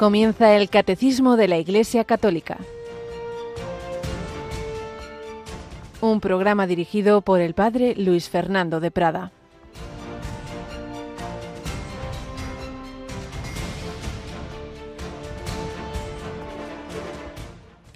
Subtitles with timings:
[0.00, 2.56] Comienza el Catecismo de la Iglesia Católica.
[6.00, 9.30] Un programa dirigido por el Padre Luis Fernando de Prada.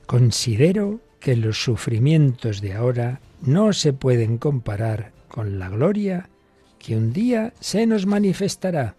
[0.05, 6.29] Considero que los sufrimientos de ahora no se pueden comparar con la gloria
[6.79, 8.94] que un día se nos manifestará,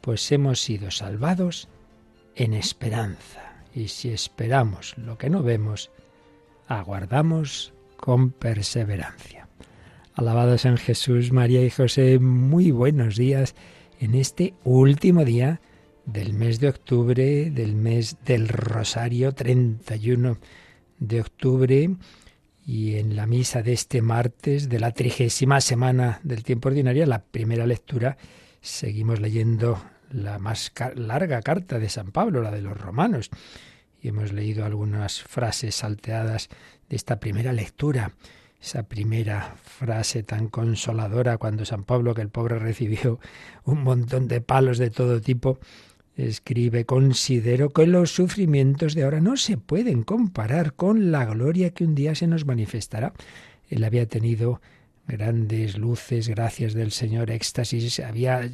[0.00, 1.68] pues hemos sido salvados
[2.36, 3.64] en esperanza.
[3.74, 5.90] Y si esperamos lo que no vemos,
[6.68, 9.48] aguardamos con perseverancia.
[10.14, 13.54] Alabados en Jesús, María y José, muy buenos días
[13.98, 15.60] en este último día
[16.04, 20.38] del mes de octubre, del mes del Rosario, 31
[20.98, 21.96] de octubre,
[22.64, 27.22] y en la misa de este martes de la trigésima semana del tiempo ordinario, la
[27.22, 28.16] primera lectura,
[28.60, 33.30] seguimos leyendo la más larga carta de San Pablo, la de los romanos.
[34.00, 36.48] Y hemos leído algunas frases salteadas
[36.88, 38.12] de esta primera lectura,
[38.60, 43.18] esa primera frase tan consoladora cuando San Pablo, que el pobre recibió
[43.64, 45.58] un montón de palos de todo tipo,
[46.16, 51.84] escribe, considero que los sufrimientos de ahora no se pueden comparar con la gloria que
[51.84, 53.12] un día se nos manifestará.
[53.68, 54.60] Él había tenido
[55.06, 58.48] grandes luces, gracias del Señor, éxtasis, había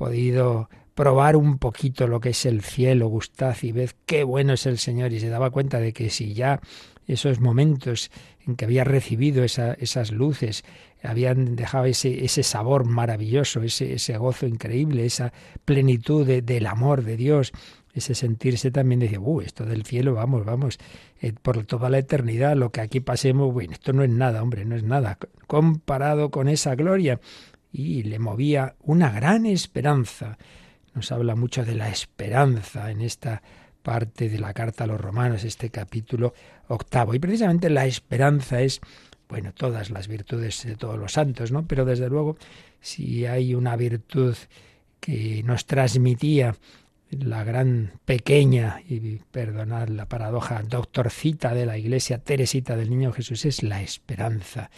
[0.00, 4.64] podido probar un poquito lo que es el cielo, gustad y ved qué bueno es
[4.64, 6.58] el Señor, y se daba cuenta de que si ya
[7.06, 8.10] esos momentos
[8.46, 10.64] en que había recibido esas luces
[11.02, 15.34] habían dejado ese, sabor maravilloso, ese, ese gozo increíble, esa
[15.66, 17.52] plenitud del amor de Dios,
[17.92, 20.78] ese sentirse también de uh, esto del cielo, vamos, vamos,
[21.20, 24.64] eh, por toda la eternidad, lo que aquí pasemos, bueno, esto no es nada, hombre,
[24.64, 27.20] no es nada, comparado con esa gloria
[27.72, 30.38] y le movía una gran esperanza.
[30.94, 33.42] Nos habla mucho de la esperanza en esta
[33.82, 36.34] parte de la carta a los romanos, este capítulo
[36.68, 37.14] octavo.
[37.14, 38.80] Y precisamente la esperanza es,
[39.28, 41.66] bueno, todas las virtudes de todos los santos, ¿no?
[41.66, 42.36] Pero desde luego,
[42.80, 44.36] si hay una virtud
[44.98, 46.56] que nos transmitía
[47.10, 53.44] la gran pequeña, y perdonad la paradoja, doctorcita de la iglesia, Teresita del Niño Jesús,
[53.44, 54.70] es la esperanza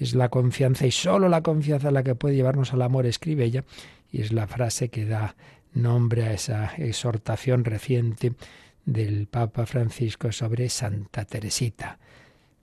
[0.00, 3.64] es la confianza y solo la confianza la que puede llevarnos al amor, escribe ella,
[4.10, 5.36] y es la frase que da
[5.72, 8.32] nombre a esa exhortación reciente
[8.84, 11.98] del Papa Francisco sobre Santa Teresita.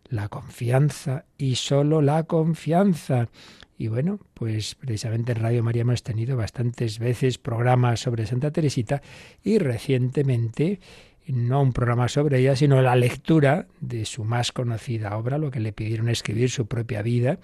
[0.09, 3.29] La confianza y solo la confianza.
[3.77, 9.01] Y bueno, pues precisamente en Radio María hemos tenido bastantes veces programas sobre Santa Teresita
[9.43, 10.79] y recientemente
[11.27, 15.59] no un programa sobre ella, sino la lectura de su más conocida obra, lo que
[15.59, 17.39] le pidieron escribir su propia vida,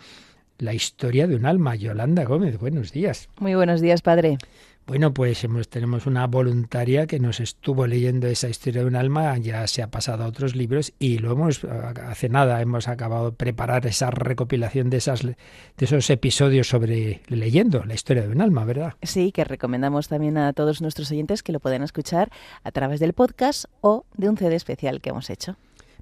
[0.57, 1.75] la historia de un alma.
[1.75, 3.29] Yolanda Gómez, buenos días.
[3.39, 4.37] Muy buenos días, padre.
[4.85, 9.37] Bueno, pues hemos, tenemos una voluntaria que nos estuvo leyendo esa historia de un alma,
[9.37, 13.37] ya se ha pasado a otros libros y lo hemos, hace nada hemos acabado de
[13.37, 15.35] preparar esa recopilación de, esas, de
[15.77, 18.95] esos episodios sobre leyendo la historia de un alma, ¿verdad?
[19.01, 22.29] Sí, que recomendamos también a todos nuestros oyentes que lo puedan escuchar
[22.63, 25.55] a través del podcast o de un CD especial que hemos hecho.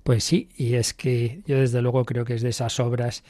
[0.03, 3.23] Pues sí, y es que yo desde luego creo que es de esas obras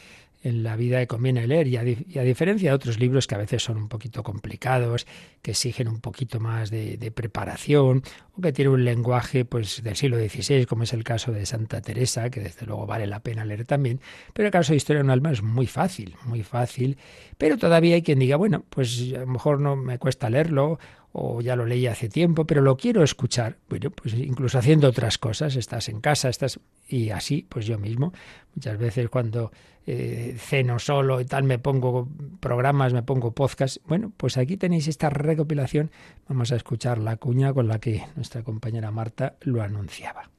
[0.44, 1.84] en la vida que conviene leer y a,
[2.24, 5.06] diferencia de otros libros que a veces son un poquito complicados,
[5.42, 8.04] que exigen un poquito más de, preparación
[8.36, 11.82] o que tienen un lenguaje pues del siglo XVI, como es el caso de Santa
[11.82, 14.02] Teresa, que desde luego vale la pena leer también,
[14.34, 16.98] pero el caso de Historia de un alma es muy fácil, muy fácil,
[17.38, 20.80] pero todavía hay quien diga, bueno, pues a lo mejor no me cuesta leerlo
[21.14, 23.58] o ya lo leí hace tiempo, pero lo quiero escuchar.
[23.70, 28.14] Bueno, pues incluso haciendo otras cosas, estás en casa, estás y así, pues yo mismo,
[28.56, 29.52] muchas veces cuando
[29.88, 32.08] eh, ceno solo y tal, me pongo
[32.40, 33.78] programas, me pongo podcast.
[33.88, 35.92] Bueno, pues aquí tenéis esta recopilación.
[36.28, 40.30] Vamos a escuchar la cuña con la que nuestra compañera Marta lo anunciaba.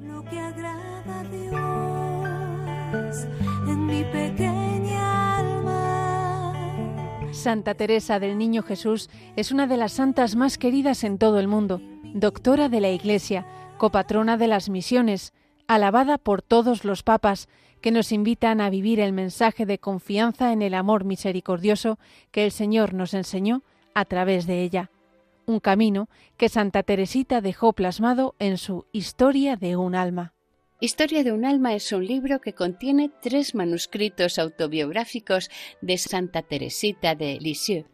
[0.00, 3.26] Lo que agrada a Dios
[3.68, 6.62] en mi pequeña alma.
[7.32, 11.48] Santa Teresa del Niño Jesús es una de las santas más queridas en todo el
[11.48, 11.80] mundo,
[12.14, 13.46] doctora de la Iglesia,
[13.78, 15.32] copatrona de las misiones,
[15.66, 17.48] alabada por todos los papas,
[17.82, 21.98] que nos invitan a vivir el mensaje de confianza en el amor misericordioso
[22.30, 23.62] que el Señor nos enseñó
[23.92, 24.90] a través de ella.
[25.44, 30.32] Un camino que Santa Teresita dejó plasmado en su Historia de un alma.
[30.80, 35.50] Historia de un alma es un libro que contiene tres manuscritos autobiográficos
[35.80, 37.86] de Santa Teresita de Lisieux.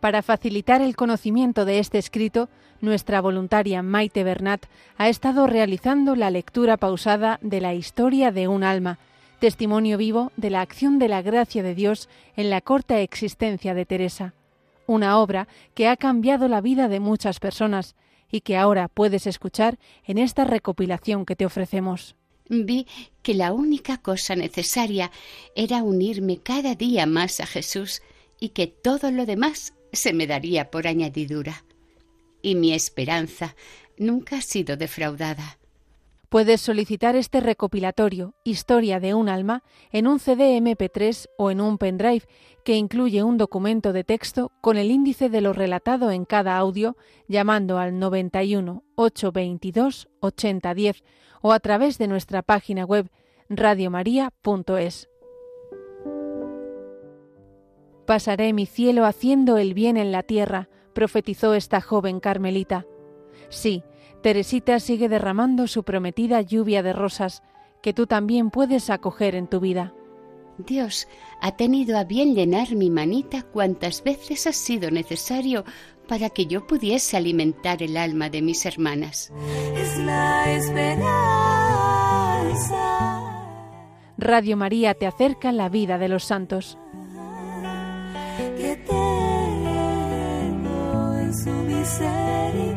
[0.00, 2.48] Para facilitar el conocimiento de este escrito,
[2.80, 8.62] nuestra voluntaria Maite Bernat ha estado realizando la lectura pausada de la historia de un
[8.62, 8.98] alma,
[9.38, 13.86] testimonio vivo de la acción de la gracia de Dios en la corta existencia de
[13.86, 14.34] Teresa,
[14.86, 17.94] una obra que ha cambiado la vida de muchas personas
[18.30, 22.16] y que ahora puedes escuchar en esta recopilación que te ofrecemos.
[22.48, 22.86] Vi
[23.22, 25.10] que la única cosa necesaria
[25.54, 28.02] era unirme cada día más a Jesús
[28.40, 31.64] y que todo lo demás se me daría por añadidura.
[32.40, 33.54] Y mi esperanza
[33.98, 35.57] nunca ha sido defraudada.
[36.28, 41.78] Puedes solicitar este recopilatorio, Historia de un alma, en un CD MP3 o en un
[41.78, 42.26] pendrive
[42.64, 46.98] que incluye un documento de texto con el índice de lo relatado en cada audio
[47.28, 51.02] llamando al 91 822 8010
[51.40, 53.10] o a través de nuestra página web
[53.48, 55.08] radiomaria.es.
[58.06, 62.84] Pasaré mi cielo haciendo el bien en la tierra, profetizó esta joven carmelita.
[63.48, 63.82] Sí,
[64.22, 67.42] Teresita sigue derramando su prometida lluvia de rosas,
[67.82, 69.94] que tú también puedes acoger en tu vida.
[70.58, 71.06] Dios
[71.40, 75.64] ha tenido a bien llenar mi manita cuantas veces ha sido necesario
[76.08, 79.32] para que yo pudiese alimentar el alma de mis hermanas.
[79.76, 81.68] Es la esperanza
[84.18, 86.76] Radio María te acerca la vida de los santos.
[88.56, 89.04] que tengo
[91.14, 92.67] en su misericordia.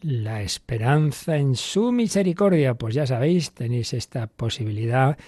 [0.00, 2.74] La esperanza en su misericordia.
[2.74, 5.18] Pues ya sabéis, tenéis esta posibilidad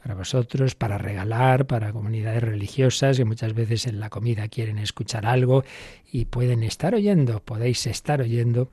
[0.00, 5.26] para vosotros, para regalar, para comunidades religiosas que muchas veces en la comida quieren escuchar
[5.26, 5.64] algo
[6.10, 8.68] y pueden estar oyendo, podéis estar oyendo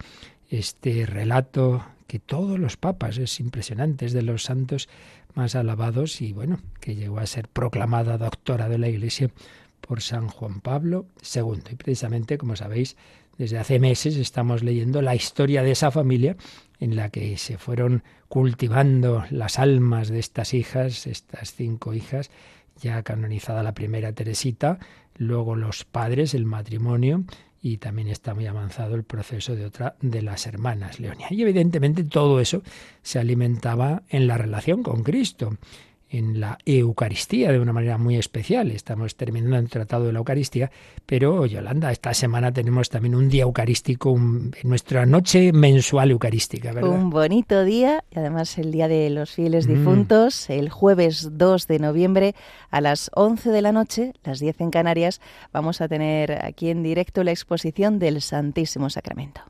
[0.49, 4.87] este relato que todos los papas, es impresionante, es de los santos
[5.35, 9.29] más alabados y bueno, que llegó a ser proclamada doctora de la Iglesia
[9.81, 11.05] por San Juan Pablo
[11.35, 11.61] II.
[11.71, 12.95] Y precisamente, como sabéis,
[13.37, 16.35] desde hace meses estamos leyendo la historia de esa familia
[16.79, 22.29] en la que se fueron cultivando las almas de estas hijas, estas cinco hijas,
[22.81, 24.79] ya canonizada la primera Teresita,
[25.15, 27.23] luego los padres, el matrimonio,
[27.61, 31.27] y también está muy avanzado el proceso de otra de las hermanas Leonia.
[31.31, 32.61] Y evidentemente todo eso
[33.01, 35.57] se alimentaba en la relación con Cristo,
[36.09, 38.71] en la Eucaristía de una manera muy especial.
[38.71, 40.71] Estamos terminando el tratado de la Eucaristía,
[41.05, 46.89] pero Yolanda, esta semana tenemos también un día eucarístico, un- nuestra noche mensual eucarística, ¿verdad?
[46.91, 49.73] Un bonito día y además el Día de los Fieles Mm.
[49.73, 52.35] Difuntos, el jueves 2 de noviembre
[52.69, 55.19] a las 11 de la noche, las 10 en Canarias,
[55.51, 59.41] vamos a tener aquí en directo la exposición del Santísimo Sacramento.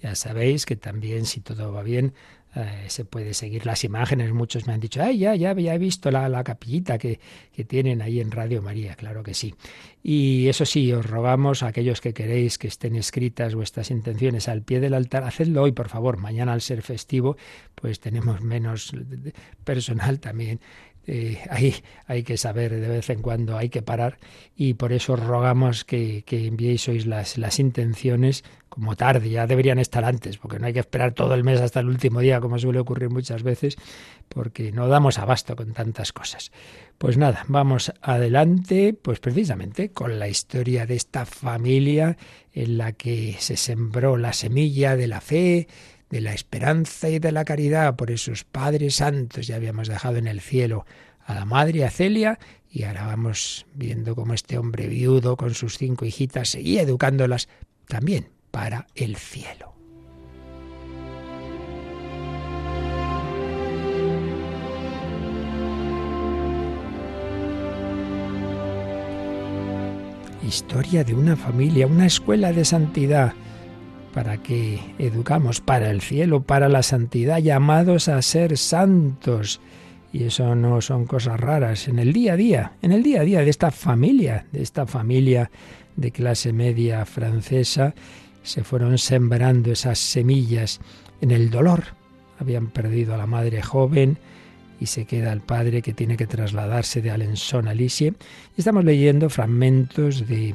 [0.00, 2.14] Ya sabéis que también, si todo va bien,
[2.58, 4.32] eh, se puede seguir las imágenes.
[4.32, 7.20] Muchos me han dicho, ay, ya, ya, ya he visto la, la capillita que,
[7.52, 8.96] que tienen ahí en Radio María.
[8.96, 9.54] Claro que sí.
[10.02, 14.62] Y eso sí, os rogamos a aquellos que queréis que estén escritas vuestras intenciones al
[14.62, 16.16] pie del altar, hacedlo hoy, por favor.
[16.16, 17.36] Mañana, al ser festivo,
[17.74, 18.92] pues tenemos menos
[19.64, 20.60] personal también.
[21.10, 21.38] Eh,
[22.06, 24.18] hay, que saber de vez en cuando, hay que parar
[24.54, 28.44] y por eso rogamos que, que enviéis hoy las, las intenciones
[28.78, 31.80] como tarde, ya deberían estar antes, porque no hay que esperar todo el mes hasta
[31.80, 33.74] el último día, como suele ocurrir muchas veces,
[34.28, 36.52] porque no damos abasto con tantas cosas.
[36.96, 42.16] Pues nada, vamos adelante, pues precisamente con la historia de esta familia
[42.52, 45.66] en la que se sembró la semilla de la fe,
[46.08, 49.48] de la esperanza y de la caridad por esos padres santos.
[49.48, 50.86] Ya habíamos dejado en el cielo
[51.26, 52.38] a la madre, a Celia,
[52.70, 57.48] y ahora vamos viendo cómo este hombre viudo con sus cinco hijitas seguía educándolas
[57.88, 59.74] también para el cielo.
[70.46, 73.34] Historia de una familia, una escuela de santidad
[74.14, 79.60] para que educamos para el cielo, para la santidad, llamados a ser santos.
[80.12, 81.86] Y eso no son cosas raras.
[81.86, 84.86] En el día a día, en el día a día de esta familia, de esta
[84.86, 85.50] familia
[85.96, 87.94] de clase media francesa,
[88.42, 90.80] se fueron sembrando esas semillas
[91.20, 91.84] en el dolor.
[92.38, 94.18] Habían perdido a la madre joven
[94.80, 98.16] y se queda el padre que tiene que trasladarse de Alençon a Lisieux.
[98.56, 100.54] Estamos leyendo fragmentos de,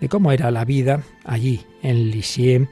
[0.00, 2.68] de cómo era la vida allí en Lisieux.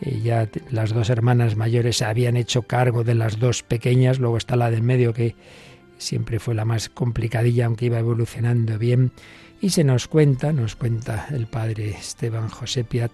[0.00, 4.36] Eh, ya las dos hermanas mayores se habían hecho cargo de las dos pequeñas, luego
[4.36, 5.34] está la del medio que
[5.98, 9.12] siempre fue la más complicadilla, aunque iba evolucionando bien.
[9.60, 13.12] Y se nos cuenta, nos cuenta el padre Esteban José Piat,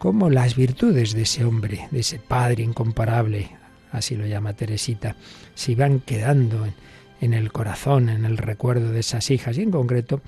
[0.00, 3.50] cómo las virtudes de ese hombre, de ese padre incomparable,
[3.92, 5.14] así lo llama Teresita,
[5.54, 6.72] se iban quedando en,
[7.20, 9.58] en el corazón, en el recuerdo de esas hijas.
[9.58, 10.22] Y en concreto,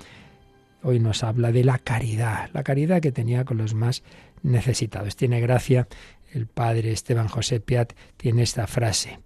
[0.83, 4.03] hoy nos habla de la caridad, la caridad que tenía con los más
[4.43, 5.15] necesitados.
[5.15, 5.87] Tiene gracia
[6.31, 9.21] el padre Esteban José Piat, tiene esta frase.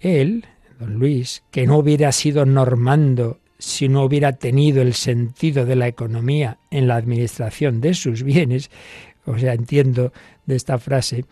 [0.00, 0.46] Él,
[0.80, 5.86] don Luis, que no hubiera sido normando si no hubiera tenido el sentido de la
[5.86, 8.70] economía en la administración de sus bienes,
[9.24, 10.12] o sea, entiendo
[10.46, 11.24] de esta frase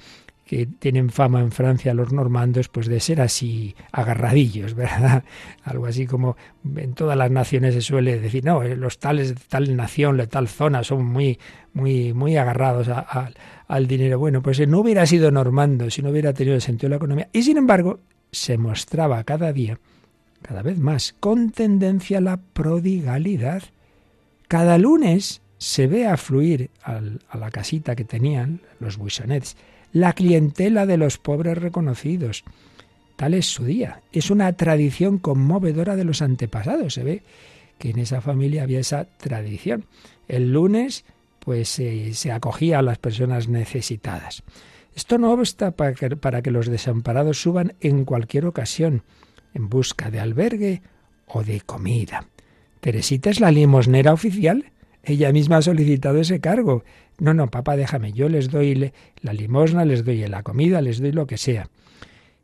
[0.50, 5.22] que tienen fama en Francia los normandos, pues de ser así agarradillos, ¿verdad?
[5.62, 6.36] Algo así como
[6.74, 10.26] en todas las naciones se suele decir, no, eh, los tales de tal nación, de
[10.26, 11.38] tal zona, son muy,
[11.72, 12.88] muy, muy agarrados
[13.68, 14.18] al dinero.
[14.18, 17.28] Bueno, pues no hubiera sido normando si no hubiera tenido sentido de la economía.
[17.32, 18.00] Y sin embargo,
[18.32, 19.78] se mostraba cada día,
[20.42, 23.62] cada vez más, con tendencia a la prodigalidad.
[24.48, 29.56] Cada lunes se ve afluir a la casita que tenían los buissonets
[29.92, 32.44] la clientela de los pobres reconocidos.
[33.16, 34.00] Tal es su día.
[34.12, 36.94] Es una tradición conmovedora de los antepasados.
[36.94, 37.22] Se ve
[37.78, 39.84] que en esa familia había esa tradición.
[40.28, 41.04] El lunes,
[41.40, 44.42] pues se acogía a las personas necesitadas.
[44.94, 49.02] Esto no obsta para que los desamparados suban en cualquier ocasión,
[49.54, 50.82] en busca de albergue
[51.26, 52.26] o de comida.
[52.80, 54.64] Teresita es la limosnera oficial.
[55.02, 56.84] Ella misma ha solicitado ese cargo.
[57.18, 61.12] No, no, papá, déjame, yo les doy la limosna, les doy la comida, les doy
[61.12, 61.68] lo que sea.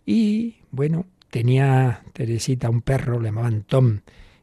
[0.04, 4.00] Y bueno, tenía Teresita un perro, le llamaban Tom,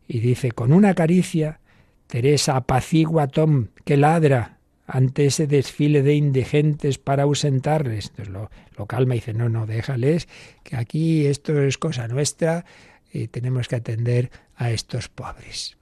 [0.08, 1.60] y dice, con una caricia,
[2.08, 8.10] Teresa apacigua a Tom, que ladra ante ese desfile de indigentes para ausentarles.
[8.10, 8.34] Entonces
[8.77, 10.27] lo, calma y dice, no, no, déjales,
[10.63, 12.65] que aquí esto es cosa nuestra
[13.12, 15.77] y tenemos que atender a estos pobres.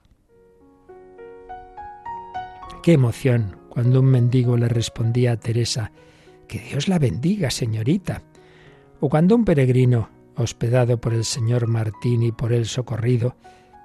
[2.84, 5.92] Qué emoción cuando un mendigo le respondía a Teresa,
[6.48, 8.24] que Dios la bendiga, señorita.
[9.00, 13.36] O cuando un peregrino, hospedado por el señor Martín y por él socorrido,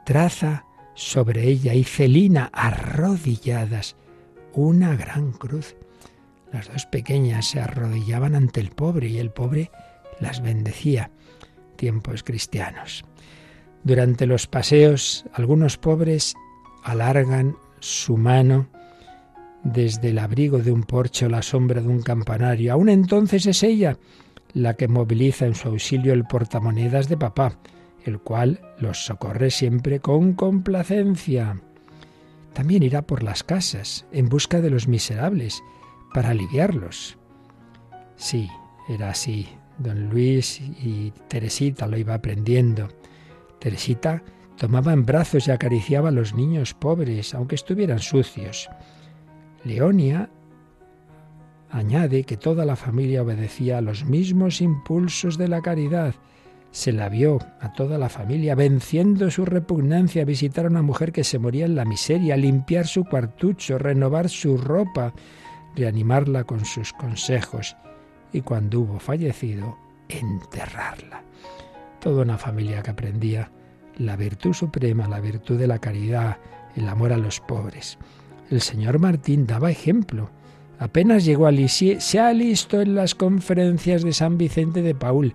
[0.07, 3.97] traza sobre ella y Celina arrodilladas
[4.55, 5.77] una gran cruz.
[6.51, 9.71] Las dos pequeñas se arrodillaban ante el pobre y el pobre
[10.21, 11.11] las bendecía.
[11.77, 13.05] Tiempos cristianos.
[13.85, 16.35] Durante los paseos, algunos pobres
[16.83, 18.69] alargan su mano
[19.73, 22.73] desde el abrigo de un porche o la sombra de un campanario.
[22.73, 23.99] Aún entonces es ella
[24.53, 27.59] la que moviliza en su auxilio el portamonedas de papá,
[28.05, 31.61] el cual los socorre siempre con complacencia.
[32.53, 35.63] También irá por las casas en busca de los miserables,
[36.15, 37.19] para aliviarlos.
[38.17, 38.49] Sí,
[38.89, 39.47] era así.
[39.79, 42.89] Don Luis y Teresita lo iba aprendiendo.
[43.59, 44.23] Teresita
[44.57, 48.71] tomaba en brazos y acariciaba a los niños pobres, aunque estuvieran sucios.
[49.67, 50.31] Leonia
[51.71, 56.15] añade que toda la familia obedecía a los mismos impulsos de la caridad.
[56.71, 61.11] Se la vio a toda la familia venciendo su repugnancia a visitar a una mujer
[61.11, 65.13] que se moría en la miseria, limpiar su cuartucho, renovar su ropa,
[65.75, 67.77] reanimarla con sus consejos
[68.33, 69.77] y cuando hubo fallecido,
[70.09, 71.25] enterrarla.
[72.01, 73.51] Toda una familia que aprendía
[73.99, 76.37] la virtud suprema, la virtud de la caridad,
[76.77, 77.99] el amor a los pobres.
[78.51, 80.31] El señor Martín daba ejemplo.
[80.79, 85.35] Apenas llegó a Lisieux, se alistó en las conferencias de San Vicente de Paul,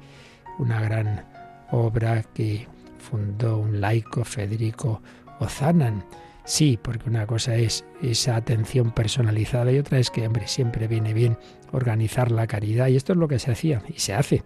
[0.60, 1.26] una gran
[1.72, 2.68] obra que
[3.00, 5.02] fundó un laico Federico
[5.40, 6.06] Ozanan.
[6.46, 11.14] Sí, porque una cosa es esa atención personalizada y otra es que, hombre, siempre viene
[11.14, 11.38] bien
[11.72, 14.44] organizar la caridad y esto es lo que se hacía y se hace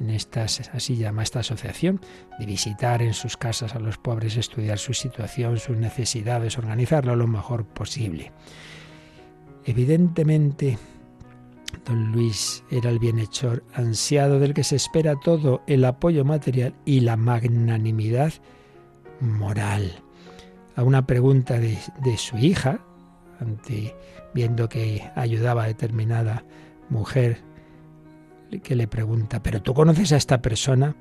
[0.00, 2.00] en estas, así llama esta asociación,
[2.38, 7.26] de visitar en sus casas a los pobres, estudiar su situación, sus necesidades, organizarlo lo
[7.26, 8.32] mejor posible.
[9.64, 10.78] Evidentemente,
[11.84, 17.00] don Luis era el bienhechor ansiado del que se espera todo el apoyo material y
[17.00, 18.32] la magnanimidad
[19.20, 20.02] moral.
[20.76, 22.80] A una pregunta de, de su hija,
[23.40, 23.94] ante
[24.34, 26.44] viendo que ayudaba a determinada
[26.90, 27.38] mujer
[28.60, 30.96] que le pregunta, ¿pero tú conoces a esta persona?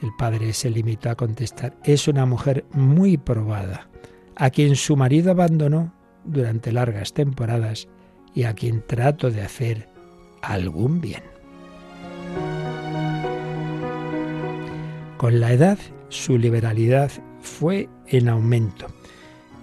[0.00, 3.88] El padre se limitó a contestar, es una mujer muy probada,
[4.36, 5.92] a quien su marido abandonó
[6.24, 7.88] durante largas temporadas
[8.34, 9.88] y a quien trato de hacer
[10.42, 11.22] algún bien.
[15.16, 15.78] Con la edad,
[16.10, 17.10] su liberalidad
[17.40, 18.86] fue en aumento.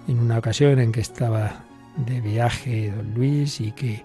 [0.07, 1.63] En una ocasión en que estaba
[1.95, 4.03] de viaje don Luis y que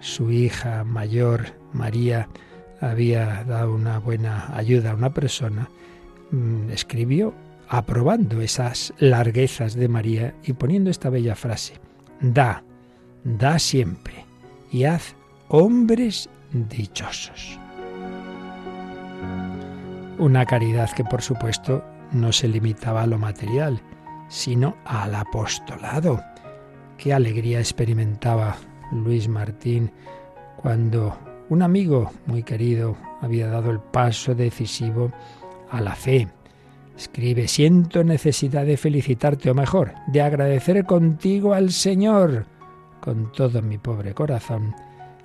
[0.00, 2.28] su hija mayor María
[2.80, 5.68] había dado una buena ayuda a una persona,
[6.30, 7.34] mm, escribió
[7.68, 11.74] aprobando esas larguezas de María y poniendo esta bella frase,
[12.20, 12.62] da,
[13.24, 14.24] da siempre
[14.70, 15.14] y haz
[15.48, 17.58] hombres dichosos.
[20.18, 23.80] Una caridad que por supuesto no se limitaba a lo material,
[24.28, 26.22] sino al apostolado.
[26.96, 28.56] Qué alegría experimentaba
[28.90, 29.92] Luis Martín
[30.56, 31.16] cuando
[31.48, 35.12] un amigo muy querido había dado el paso decisivo
[35.70, 36.28] a la fe.
[36.96, 42.46] Escribe, siento necesidad de felicitarte, o mejor, de agradecer contigo al Señor
[43.00, 44.74] con todo mi pobre corazón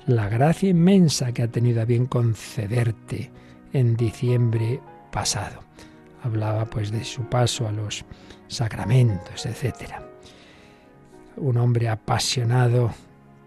[0.05, 3.31] la gracia inmensa que ha tenido a bien concederte
[3.71, 5.61] en diciembre pasado.
[6.23, 8.05] Hablaba pues de su paso a los
[8.47, 9.93] sacramentos, etc.
[11.37, 12.91] Un hombre apasionado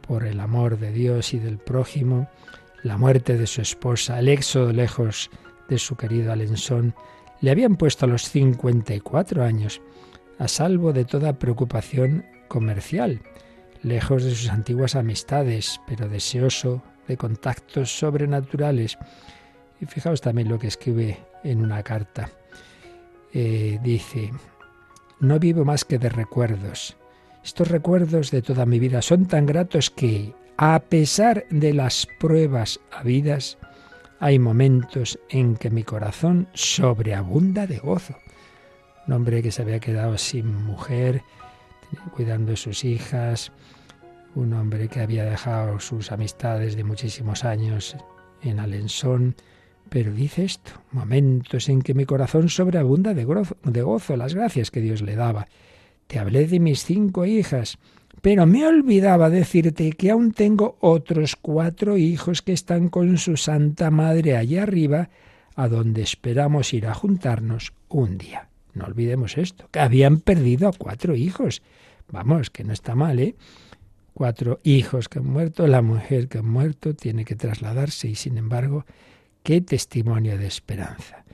[0.06, 2.28] por el amor de Dios y del prójimo,
[2.86, 5.28] la muerte de su esposa, el éxodo lejos
[5.68, 6.94] de su querido Alensón,
[7.40, 9.82] le habían puesto a los 54 años
[10.38, 13.22] a salvo de toda preocupación comercial,
[13.82, 18.98] lejos de sus antiguas amistades, pero deseoso de contactos sobrenaturales.
[19.80, 22.30] Y fijaos también lo que escribe en una carta.
[23.32, 24.30] Eh, dice,
[25.18, 26.96] no vivo más que de recuerdos.
[27.44, 32.80] Estos recuerdos de toda mi vida son tan gratos que, a pesar de las pruebas
[32.90, 33.58] habidas,
[34.20, 38.16] hay momentos en que mi corazón sobreabunda de gozo.
[39.06, 41.22] Un hombre que se había quedado sin mujer,
[42.14, 43.52] cuidando de sus hijas,
[44.34, 47.96] un hombre que había dejado sus amistades de muchísimos años
[48.42, 49.34] en Alensón,
[49.88, 54.70] pero dice esto, momentos en que mi corazón sobreabunda de gozo, de gozo, las gracias
[54.70, 55.46] que Dios le daba.
[56.06, 57.78] Te hablé de mis cinco hijas,
[58.26, 63.92] pero me olvidaba decirte que aún tengo otros cuatro hijos que están con su Santa
[63.92, 65.10] Madre allá arriba,
[65.54, 68.48] a donde esperamos ir a juntarnos un día.
[68.74, 71.62] No olvidemos esto, que habían perdido a cuatro hijos.
[72.08, 73.36] Vamos, que no está mal, ¿eh?
[74.12, 78.38] Cuatro hijos que han muerto, la mujer que ha muerto tiene que trasladarse y sin
[78.38, 78.86] embargo,
[79.44, 81.24] qué testimonio de esperanza.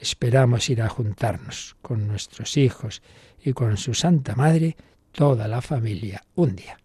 [0.00, 3.02] Esperamos ir a juntarnos con nuestros hijos
[3.44, 4.76] y con su Santa Madre,
[5.16, 6.78] toda la familia, un día.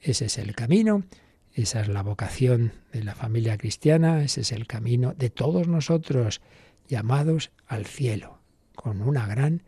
[0.00, 1.04] Ese es el camino,
[1.54, 6.42] esa es la vocación de la familia cristiana, ese es el camino de todos nosotros
[6.86, 8.40] llamados al cielo,
[8.76, 9.62] con una gran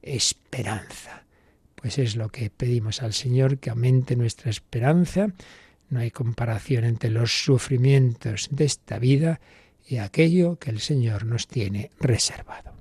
[0.00, 1.26] esperanza.
[1.74, 5.28] Pues es lo que pedimos al Señor, que aumente nuestra esperanza.
[5.90, 9.38] No hay comparación entre los sufrimientos de esta vida
[9.86, 12.72] y aquello que el Señor nos tiene reservado.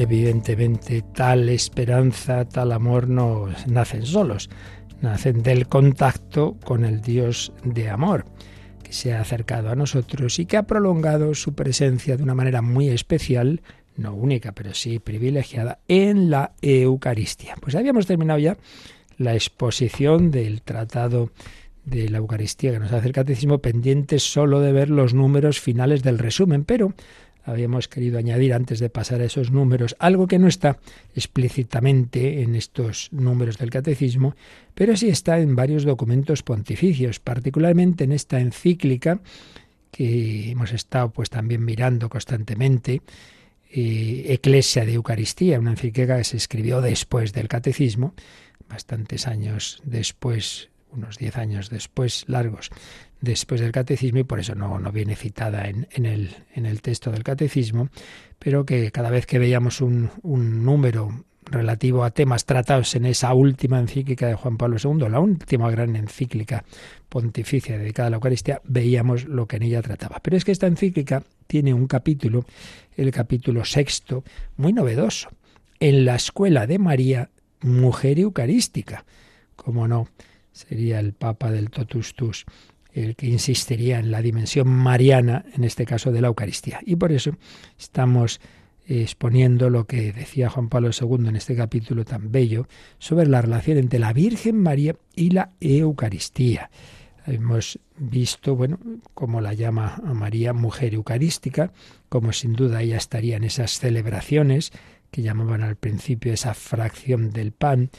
[0.00, 4.48] Evidentemente, tal esperanza, tal amor no nacen solos,
[5.00, 8.24] nacen del contacto con el Dios de amor,
[8.84, 12.62] que se ha acercado a nosotros y que ha prolongado su presencia de una manera
[12.62, 13.60] muy especial,
[13.96, 17.56] no única, pero sí privilegiada, en la Eucaristía.
[17.60, 18.56] Pues habíamos terminado ya
[19.16, 21.32] la exposición del tratado
[21.84, 26.04] de la Eucaristía que nos hace el catecismo, pendientes solo de ver los números finales
[26.04, 26.94] del resumen, pero
[27.48, 30.78] habíamos querido añadir antes de pasar a esos números algo que no está
[31.14, 34.36] explícitamente en estos números del catecismo,
[34.74, 39.20] pero sí está en varios documentos pontificios, particularmente en esta encíclica
[39.90, 43.00] que hemos estado pues también mirando constantemente,
[43.70, 48.14] eh, Eclesia de Eucaristía, una encíclica que se escribió después del catecismo,
[48.68, 52.70] bastantes años después, unos diez años después, largos,
[53.20, 56.82] después del catecismo y por eso no, no viene citada en, en, el, en el
[56.82, 57.88] texto del catecismo,
[58.38, 63.32] pero que cada vez que veíamos un, un número relativo a temas tratados en esa
[63.34, 66.64] última encíclica de Juan Pablo II, la última gran encíclica
[67.08, 70.20] pontificia dedicada a la Eucaristía, veíamos lo que en ella trataba.
[70.22, 72.44] Pero es que esta encíclica tiene un capítulo,
[72.96, 74.24] el capítulo sexto,
[74.56, 75.30] muy novedoso,
[75.80, 77.30] en la escuela de María,
[77.62, 79.04] mujer eucarística.
[79.56, 80.08] Como no,
[80.58, 82.44] sería el Papa del Totus Tus
[82.92, 86.80] el que insistiría en la dimensión mariana, en este caso de la Eucaristía.
[86.84, 87.32] Y por eso
[87.78, 88.40] estamos
[88.86, 92.66] exponiendo lo que decía Juan Pablo II en este capítulo tan bello
[92.98, 96.70] sobre la relación entre la Virgen María y la Eucaristía.
[97.26, 98.78] Hemos visto, bueno,
[99.12, 101.72] cómo la llama a María mujer eucarística,
[102.08, 104.72] como sin duda ella estaría en esas celebraciones
[105.10, 107.90] que llamaban al principio esa fracción del pan.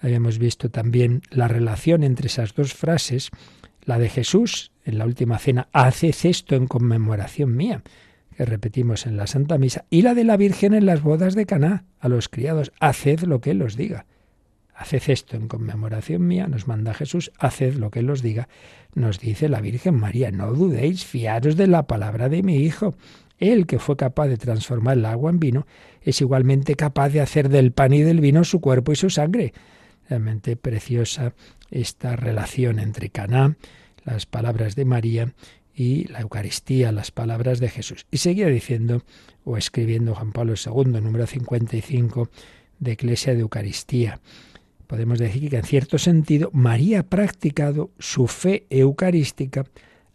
[0.00, 3.30] Habíamos visto también la relación entre esas dos frases,
[3.84, 7.82] la de Jesús en la última cena, haced esto en conmemoración mía,
[8.36, 11.46] que repetimos en la Santa Misa, y la de la Virgen en las bodas de
[11.46, 14.06] Caná, a los criados, haced lo que Él os diga.
[14.74, 18.48] Haced esto en conmemoración mía, nos manda Jesús, haced lo que Él os diga,
[18.94, 22.94] nos dice la Virgen María, no dudéis, fiaros de la palabra de mi Hijo.
[23.38, 25.66] Él que fue capaz de transformar el agua en vino,
[26.02, 29.52] es igualmente capaz de hacer del pan y del vino su cuerpo y su sangre.
[30.08, 31.34] Realmente preciosa
[31.70, 33.56] esta relación entre Caná,
[34.04, 35.34] las palabras de María
[35.74, 38.06] y la Eucaristía, las palabras de Jesús.
[38.10, 39.02] Y seguía diciendo
[39.44, 42.30] o escribiendo Juan Pablo II, número 55
[42.78, 44.20] de Iglesia de Eucaristía.
[44.86, 49.66] Podemos decir que en cierto sentido María ha practicado su fe eucarística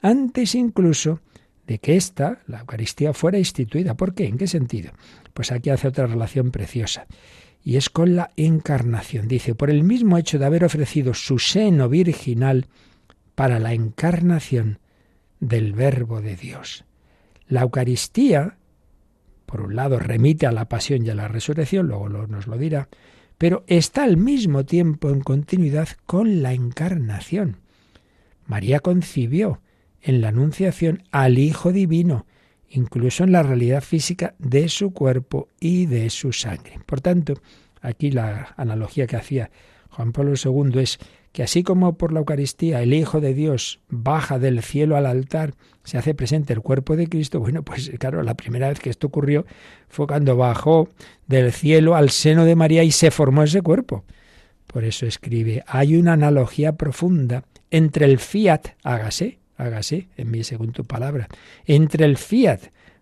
[0.01, 1.19] antes incluso
[1.67, 3.95] de que ésta, la Eucaristía, fuera instituida.
[3.95, 4.25] ¿Por qué?
[4.25, 4.91] ¿En qué sentido?
[5.33, 7.05] Pues aquí hace otra relación preciosa.
[7.63, 9.27] Y es con la encarnación.
[9.27, 12.67] Dice, por el mismo hecho de haber ofrecido su seno virginal
[13.35, 14.79] para la encarnación
[15.39, 16.85] del Verbo de Dios.
[17.47, 18.57] La Eucaristía,
[19.45, 22.87] por un lado, remite a la pasión y a la resurrección, luego nos lo dirá,
[23.37, 27.57] pero está al mismo tiempo en continuidad con la encarnación.
[28.45, 29.61] María concibió
[30.01, 32.25] en la Anunciación al Hijo Divino,
[32.71, 36.79] incluso en la realidad física de su cuerpo y de su sangre.
[36.85, 37.35] Por tanto,
[37.81, 39.51] aquí la analogía que hacía
[39.89, 40.99] Juan Pablo II es
[41.31, 45.53] que así como por la Eucaristía el Hijo de Dios baja del cielo al altar,
[45.83, 49.07] se hace presente el cuerpo de Cristo, bueno, pues claro, la primera vez que esto
[49.07, 49.45] ocurrió
[49.87, 50.89] fue cuando bajó
[51.27, 54.03] del cielo al seno de María y se formó ese cuerpo.
[54.67, 60.71] Por eso escribe, hay una analogía profunda entre el fiat, hágase, hágase en mí según
[60.71, 61.27] tu palabra,
[61.65, 62.59] entre el fiat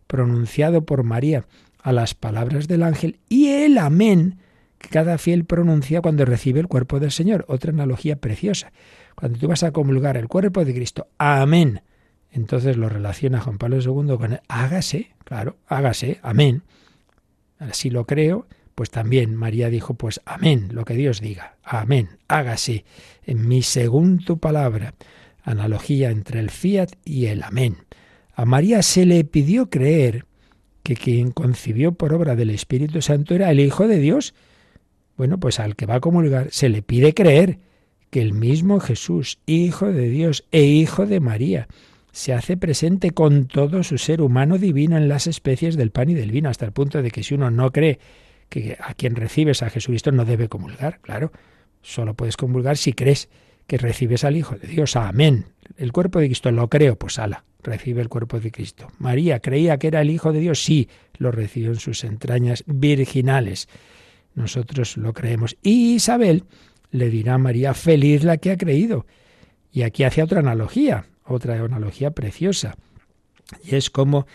[0.08, 1.46] pronunciado por María
[1.82, 4.40] a las palabras del ángel y el amén
[4.80, 7.46] que cada fiel pronuncia cuando recibe el cuerpo del Señor.
[7.48, 8.72] Otra analogía preciosa.
[9.16, 11.82] Cuando tú vas a comulgar el cuerpo de Cristo, amén.
[12.32, 16.64] Entonces lo relaciona Juan Pablo II con el hágase, claro, hágase, amén.
[17.72, 22.86] Si lo creo, pues también María dijo, pues amén, lo que Dios diga, amén, hágase
[23.26, 24.94] en mí según tu palabra
[25.50, 27.78] analogía entre el fiat y el amén.
[28.34, 30.26] A María se le pidió creer
[30.84, 34.34] que quien concibió por obra del Espíritu Santo era el Hijo de Dios.
[35.18, 37.60] Bueno, pues al que va a comulgar se le pide creer
[38.10, 41.68] que el mismo Jesús, Hijo de Dios e Hijo de María,
[42.12, 46.14] se hace presente con todo su ser humano divino en las especies del pan y
[46.14, 48.00] del vino, hasta el punto de que si uno no cree
[48.50, 51.32] que a quien recibes a Jesucristo no debe comulgar, claro,
[51.82, 53.30] solo puedes comulgar si crees
[53.70, 54.96] que recibes al Hijo de Dios.
[54.96, 55.46] Amén.
[55.78, 58.88] El cuerpo de Cristo lo creo, pues ala, recibe el cuerpo de Cristo.
[58.98, 63.70] María creía que era el Hijo de Dios, sí, lo recibió en sus entrañas virginales.
[64.34, 65.56] Nosotros lo creemos.
[65.62, 66.46] Y Isabel
[66.90, 69.06] le dirá a María, feliz la que ha creído.
[69.72, 72.76] Y aquí hace otra analogía, otra analogía preciosa.
[73.64, 74.26] Y es como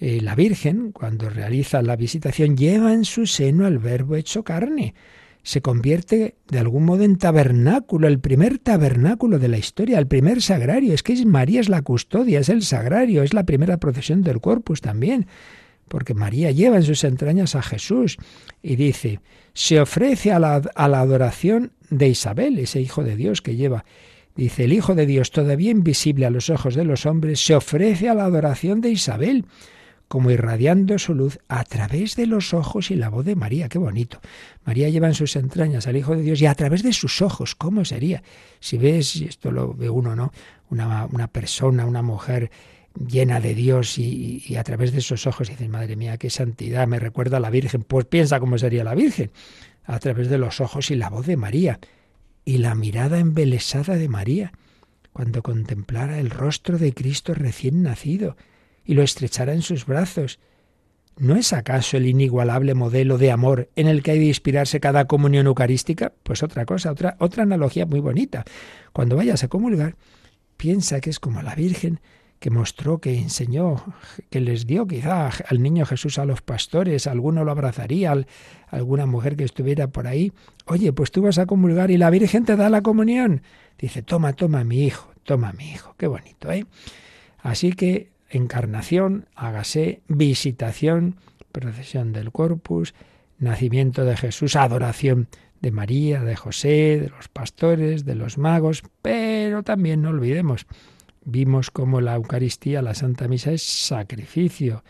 [0.00, 4.94] eh, la Virgen, cuando realiza la visitación, lleva en su seno al Verbo hecho carne
[5.42, 10.42] se convierte de algún modo en tabernáculo, el primer tabernáculo de la historia, el primer
[10.42, 10.92] sagrario.
[10.92, 14.80] Es que María es la custodia, es el sagrario, es la primera procesión del corpus
[14.80, 15.26] también,
[15.88, 18.18] porque María lleva en sus entrañas a Jesús
[18.62, 19.20] y dice,
[19.54, 23.84] se ofrece a la, a la adoración de Isabel, ese hijo de Dios que lleva.
[24.36, 28.08] Dice, el Hijo de Dios, todavía invisible a los ojos de los hombres, se ofrece
[28.08, 29.44] a la adoración de Isabel
[30.10, 33.68] como irradiando su luz a través de los ojos y la voz de María.
[33.68, 34.18] Qué bonito.
[34.64, 37.54] María lleva en sus entrañas al Hijo de Dios y a través de sus ojos.
[37.54, 38.24] ¿Cómo sería?
[38.58, 40.32] Si ves, y esto lo ve uno, ¿no?
[40.68, 42.50] Una, una persona, una mujer
[43.06, 46.98] llena de Dios y, a través de esos ojos dices, madre mía, qué santidad, me
[46.98, 47.84] recuerda a la Virgen.
[47.84, 49.30] Pues piensa cómo sería la Virgen.
[49.84, 51.78] A través de los ojos y la voz de María.
[52.44, 54.50] Y la mirada embelesada de María
[55.12, 58.36] cuando contemplara el rostro de Cristo recién nacido
[58.84, 60.38] y lo estrechará en sus brazos.
[61.18, 65.06] ¿No es acaso el inigualable modelo de amor en el que hay de inspirarse cada
[65.06, 66.12] comunión eucarística?
[66.22, 68.44] Pues otra cosa, otra, otra analogía muy bonita.
[68.92, 69.96] Cuando vayas a comulgar,
[70.56, 72.00] piensa que es como la Virgen
[72.40, 73.84] que mostró, que enseñó,
[74.30, 78.14] que les dio quizá al niño Jesús a los pastores, alguno lo abrazaría,
[78.68, 80.32] alguna mujer que estuviera por ahí.
[80.64, 83.42] Oye, pues tú vas a comulgar y la Virgen te da la comunión.
[83.78, 85.94] Dice, toma, toma mi hijo, toma mi hijo.
[85.98, 86.64] Qué bonito, ¿eh?
[87.42, 91.16] Así que encarnación, hágase visitación,
[91.52, 92.94] procesión del corpus,
[93.38, 95.28] nacimiento de Jesús, adoración
[95.60, 100.66] de María, de José, de los pastores, de los magos, pero también no olvidemos,
[101.24, 104.82] vimos como la Eucaristía, la Santa Misa es sacrificio,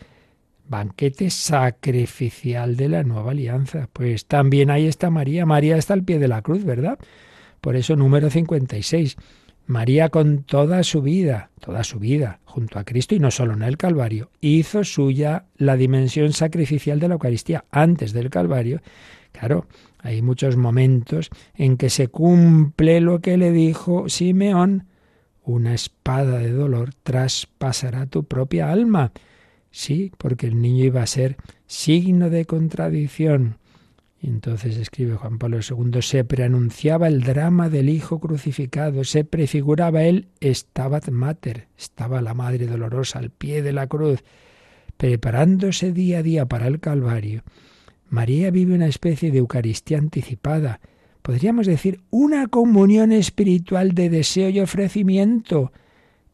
[0.68, 3.88] banquete sacrificial de la nueva alianza.
[3.92, 6.98] Pues también ahí está María, María está al pie de la cruz, ¿verdad?
[7.61, 9.16] Por eso número 56.
[9.71, 13.63] María con toda su vida, toda su vida, junto a Cristo y no solo en
[13.63, 18.83] el Calvario, hizo suya la dimensión sacrificial de la Eucaristía antes del Calvario.
[19.31, 19.69] Claro,
[20.01, 24.89] hay muchos momentos en que se cumple lo que le dijo Simeón,
[25.45, 29.13] una espada de dolor traspasará tu propia alma.
[29.71, 31.37] Sí, porque el niño iba a ser
[31.69, 33.61] signo de contradicción
[34.29, 40.29] entonces escribe Juan Pablo II, se preanunciaba el drama del Hijo crucificado, se prefiguraba él
[40.43, 44.23] Stabat Mater, estaba la Madre Dolorosa al pie de la cruz,
[44.99, 47.45] preparándose día a día para el Calvario.
[48.11, 50.81] María vive una especie de Eucaristía anticipada,
[51.23, 55.73] podríamos decir una comunión espiritual de deseo y ofrecimiento,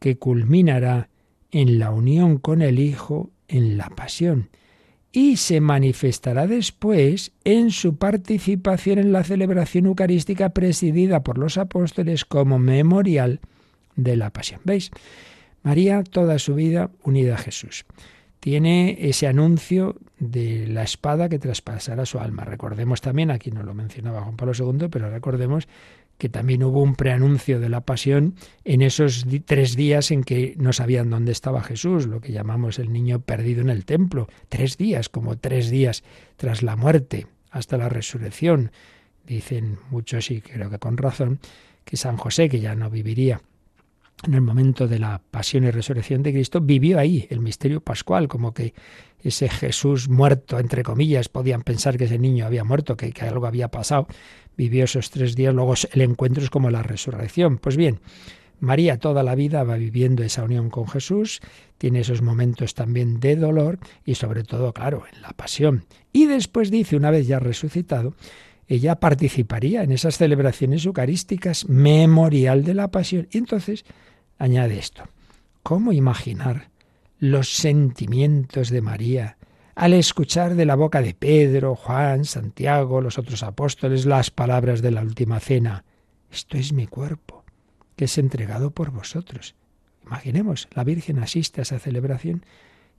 [0.00, 1.08] que culminará
[1.52, 4.48] en la unión con el Hijo en la pasión
[5.16, 12.26] y se manifestará después en su participación en la celebración eucarística presidida por los apóstoles
[12.26, 13.40] como memorial
[13.94, 14.60] de la pasión.
[14.64, 14.90] ¿Veis?
[15.62, 17.86] María toda su vida unida a Jesús.
[18.40, 22.44] Tiene ese anuncio de la espada que traspasará su alma.
[22.44, 25.66] Recordemos también, aquí no lo mencionaba Juan Pablo II, pero recordemos
[26.18, 30.72] que también hubo un preanuncio de la pasión en esos tres días en que no
[30.72, 34.28] sabían dónde estaba Jesús, lo que llamamos el niño perdido en el templo.
[34.48, 36.04] Tres días, como tres días
[36.36, 38.70] tras la muerte, hasta la resurrección.
[39.26, 41.40] Dicen muchos, y creo que con razón,
[41.84, 43.40] que San José, que ya no viviría
[44.24, 48.28] en el momento de la pasión y resurrección de Cristo, vivió ahí el misterio pascual,
[48.28, 48.74] como que
[49.22, 53.68] ese Jesús muerto, entre comillas, podían pensar que ese niño había muerto, que, algo había
[53.68, 54.06] pasado,
[54.56, 57.58] vivió esos tres días, luego el encuentro es como la resurrección.
[57.58, 58.00] Pues bien,
[58.58, 61.40] María toda la vida va viviendo esa unión con Jesús,
[61.76, 65.84] tiene esos momentos también de dolor y sobre todo, claro, en la pasión.
[66.12, 68.14] Y después dice, una vez ya resucitado,
[68.68, 73.28] ella participaría en esas celebraciones eucarísticas memorial de la pasión.
[73.30, 73.84] Y entonces
[74.38, 75.04] añade esto,
[75.62, 76.68] ¿cómo imaginar
[77.18, 79.36] los sentimientos de María
[79.76, 84.90] al escuchar de la boca de Pedro, Juan, Santiago, los otros apóstoles, las palabras de
[84.90, 85.84] la última cena.
[86.32, 87.44] Esto es mi cuerpo,
[87.94, 89.54] que es entregado por vosotros.
[90.06, 92.44] Imaginemos, la Virgen asiste a esa celebración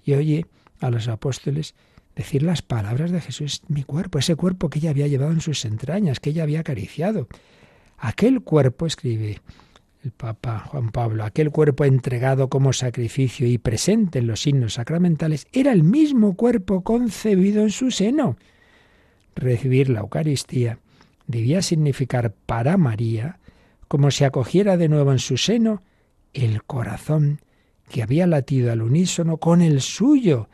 [0.03, 0.45] y oye
[0.79, 1.73] a los apóstoles
[2.17, 5.63] decir las palabras de Jesús, mi cuerpo, ese cuerpo que ella había llevado en sus
[5.65, 7.27] entrañas, que ella había acariciado.
[7.99, 9.39] Aquel cuerpo, escribe
[10.03, 15.45] el Papa Juan Pablo, aquel cuerpo entregado como sacrificio y presente en los signos sacramentales,
[15.53, 18.35] era el mismo cuerpo concebido en su seno.
[19.35, 20.79] Recibir la Eucaristía
[21.27, 23.39] debía significar para María,
[23.87, 25.83] como si acogiera de nuevo en su seno,
[26.33, 27.41] el corazón
[27.89, 30.49] que había latido al unísono con el suyo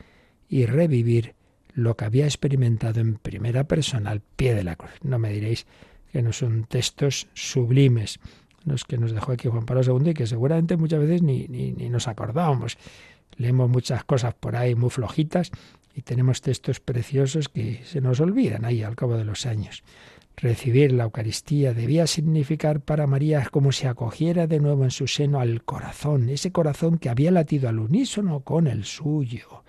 [0.50, 1.36] y revivir
[1.74, 4.92] lo que había experimentado en primera persona al pie de la cruz.
[5.02, 5.66] No me diréis
[6.12, 8.20] que no son textos sublimes
[8.66, 11.74] los que nos dejó aquí Juan Pablo II y que seguramente muchas veces ni, ni,
[11.74, 12.78] ni nos acordábamos.
[13.36, 15.52] Leemos muchas cosas por ahí muy flojitas
[15.96, 19.84] y tenemos textos preciosos que se nos olvidan ahí al cabo de los años.
[20.36, 25.40] Recibir la Eucaristía debía significar para María como si acogiera de nuevo en su seno
[25.40, 29.64] al corazón, ese corazón que había latido al unísono con el suyo,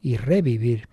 [0.00, 0.88] y revivir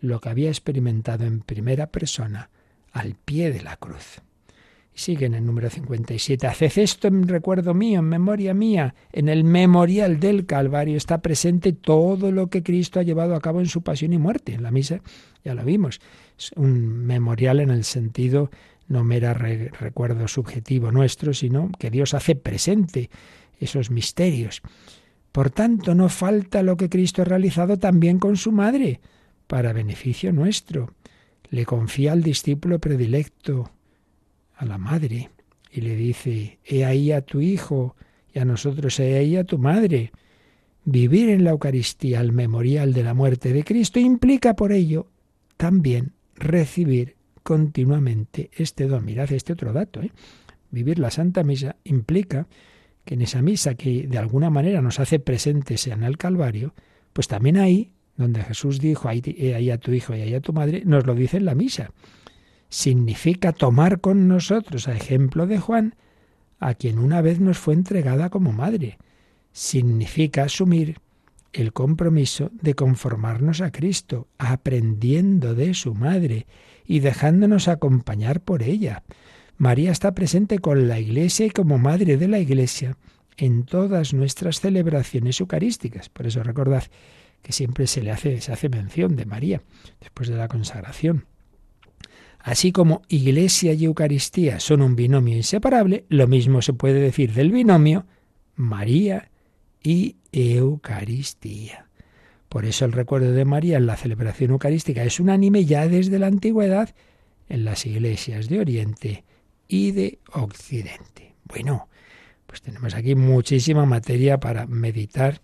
[0.00, 2.50] lo que había experimentado en primera persona
[2.92, 4.20] al pie de la cruz.
[4.92, 6.46] Sigue en el número 57.
[6.46, 8.94] Haced esto en recuerdo mío, en memoria mía.
[9.12, 13.60] En el memorial del Calvario está presente todo lo que Cristo ha llevado a cabo
[13.60, 14.52] en su pasión y muerte.
[14.52, 15.00] En la misa
[15.44, 16.00] ya lo vimos.
[16.36, 18.50] Es un memorial en el sentido
[18.90, 23.08] no mera recuerdo subjetivo nuestro, sino que Dios hace presente
[23.60, 24.62] esos misterios.
[25.30, 29.00] Por tanto, no falta lo que Cristo ha realizado también con su madre,
[29.50, 30.94] para beneficio nuestro.
[31.50, 33.72] Le confía al discípulo predilecto,
[34.54, 35.30] a la madre
[35.72, 37.96] y le dice, he ahí a tu hijo
[38.32, 40.12] y a nosotros he ahí a tu madre.
[40.84, 45.08] Vivir en la Eucaristía al memorial de la muerte de Cristo implica por ello
[45.56, 49.04] también recibir continuamente este don.
[49.04, 50.00] Mirad este otro dato.
[50.00, 50.12] ¿eh?
[50.70, 52.46] Vivir la Santa Misa implica
[53.04, 56.72] que en esa misa que de alguna manera nos hace presentes en el Calvario,
[57.12, 59.22] pues también ahí, donde Jesús dijo, ahí,
[59.54, 61.90] ahí a tu hijo y ahí a tu madre, nos lo dice en la misa
[62.70, 65.96] significa tomar con nosotros, a ejemplo de Juan,
[66.58, 68.96] a quien una vez nos fue entregada como madre.
[69.52, 70.98] Significa asumir
[71.52, 76.46] el compromiso de conformarnos a Cristo, aprendiendo de su madre
[76.86, 79.02] y dejándonos acompañar por ella.
[79.58, 82.96] María está presente con la Iglesia y como madre de la Iglesia
[83.36, 86.08] en todas nuestras celebraciones eucarísticas.
[86.08, 86.84] Por eso recordad
[87.42, 89.62] que siempre se le hace, se hace mención de María
[90.00, 91.26] después de la consagración.
[92.38, 97.52] Así como Iglesia y Eucaristía son un binomio inseparable, lo mismo se puede decir del
[97.52, 98.06] binomio
[98.56, 99.30] María
[99.82, 101.86] y Eucaristía.
[102.48, 106.26] Por eso el recuerdo de María en la celebración eucarística es unánime ya desde la
[106.26, 106.94] antigüedad
[107.48, 109.24] en las iglesias de Oriente
[109.68, 111.34] y de Occidente.
[111.44, 111.88] Bueno,
[112.46, 115.40] pues tenemos aquí muchísima materia para meditar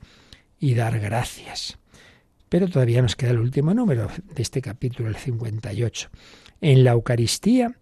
[0.59, 1.79] y dar gracias.
[2.49, 6.09] Pero todavía nos queda el último número de este capítulo, el 58.
[6.61, 7.77] En la Eucaristía,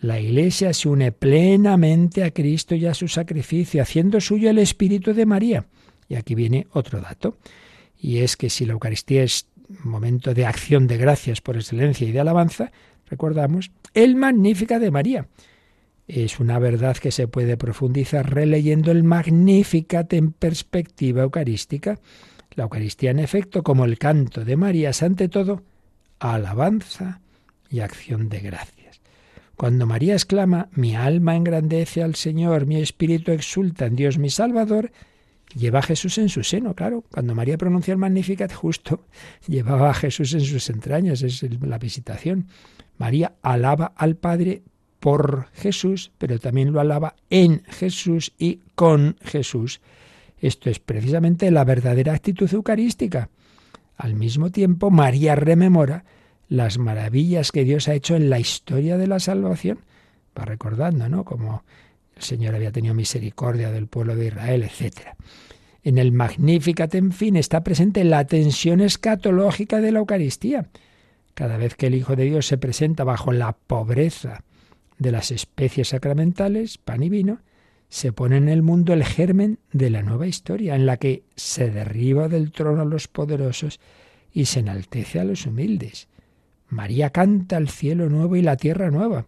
[0.00, 5.14] la Iglesia se une plenamente a Cristo y a su sacrificio, haciendo suyo el Espíritu
[5.14, 5.66] de María.
[6.08, 7.36] Y aquí viene otro dato,
[7.98, 9.46] y es que si la Eucaristía es
[9.84, 12.72] momento de acción de gracias por excelencia y de alabanza,
[13.06, 15.28] recordamos, el Magnífica de María.
[16.08, 22.00] Es una verdad que se puede profundizar releyendo el Magnificat en perspectiva eucarística.
[22.54, 25.62] La Eucaristía, en efecto, como el canto de María, es ante todo
[26.18, 27.20] alabanza
[27.70, 29.00] y acción de gracias.
[29.56, 34.90] Cuando María exclama, mi alma engrandece al Señor, mi espíritu exulta en Dios mi Salvador,
[35.54, 37.04] lleva a Jesús en su seno, claro.
[37.10, 39.04] Cuando María pronuncia el Magnificat, justo
[39.46, 42.46] llevaba a Jesús en sus entrañas, es la visitación.
[42.96, 44.62] María alaba al Padre
[44.98, 49.80] por Jesús, pero también lo alaba en Jesús y con Jesús.
[50.40, 53.28] Esto es precisamente la verdadera actitud eucarística.
[53.96, 56.04] Al mismo tiempo, María rememora
[56.48, 59.80] las maravillas que Dios ha hecho en la historia de la salvación.
[60.36, 61.24] Va recordando, ¿no?
[61.24, 61.62] Como
[62.16, 65.14] el Señor había tenido misericordia del pueblo de Israel, etc.
[65.82, 70.68] En el Magnificat, en fin, está presente la tensión escatológica de la Eucaristía.
[71.34, 74.44] Cada vez que el Hijo de Dios se presenta bajo la pobreza
[74.98, 77.40] de las especies sacramentales, pan y vino,
[77.90, 81.70] se pone en el mundo el germen de la nueva historia, en la que se
[81.70, 83.80] derriba del trono a los poderosos
[84.32, 86.08] y se enaltece a los humildes.
[86.68, 89.26] María canta el cielo nuevo y la tierra nueva,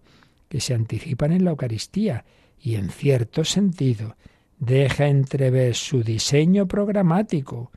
[0.48, 2.24] que se anticipan en la Eucaristía,
[2.60, 4.16] y en cierto sentido
[4.60, 7.72] deja entrever su diseño programático,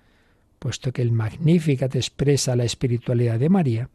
[0.59, 3.89] puesto que el Magnificat expresa la espiritualidad de María,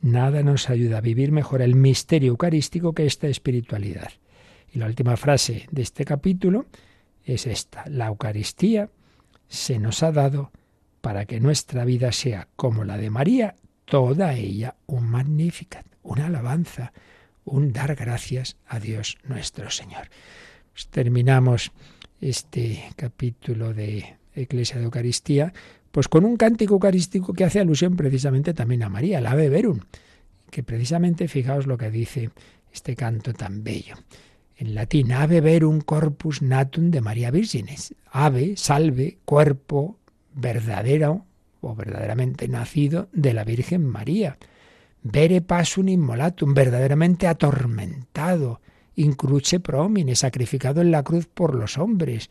[0.00, 4.12] nada nos ayuda a vivir mejor el misterio eucarístico que esta espiritualidad.
[4.72, 6.66] Y la última frase de este capítulo
[7.24, 7.84] es esta.
[7.88, 8.90] La Eucaristía
[9.48, 10.50] se nos ha dado
[11.00, 16.92] para que nuestra vida sea como la de María, toda ella un magnificat, una alabanza,
[17.44, 20.08] un dar gracias a Dios nuestro Señor.
[20.72, 21.72] Pues terminamos
[22.20, 25.52] este capítulo de Iglesia de Eucaristía
[25.90, 29.80] pues con un cántico eucarístico que hace alusión precisamente también a María, el Ave Verum,
[30.50, 32.30] que precisamente fijaos lo que dice
[32.72, 33.96] este canto tan bello.
[34.58, 37.94] En latín, Ave Verum Corpus Natum de María Virgines.
[38.10, 39.98] Ave, salve, cuerpo
[40.34, 41.24] verdadero
[41.60, 44.36] o verdaderamente nacido de la Virgen María.
[45.02, 48.60] Vere pasum immolatum, verdaderamente atormentado,
[48.96, 52.28] incruce promine, sacrificado en la cruz por los hombres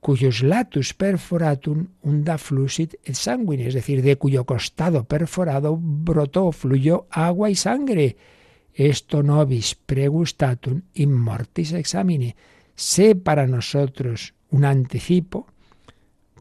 [0.00, 7.06] cuyos latus perforatum unda flusit et sanguine, es decir, de cuyo costado perforado brotó, fluyó
[7.10, 8.16] agua y sangre.
[8.76, 12.36] Esto nobis pregustatum in mortis examine.
[12.74, 15.46] Sé para nosotros un anticipo,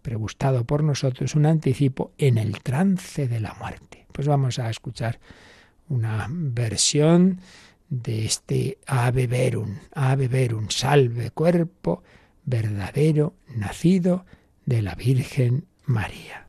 [0.02, 4.06] pregustado por nosotros, un anticipo en el trance de la muerte.
[4.12, 5.20] Pues vamos a escuchar
[5.88, 7.40] una versión
[7.90, 12.04] de este Ave Verum, Ave Verum, salve cuerpo,
[12.44, 14.26] verdadero nacido
[14.66, 16.45] de la Virgen María.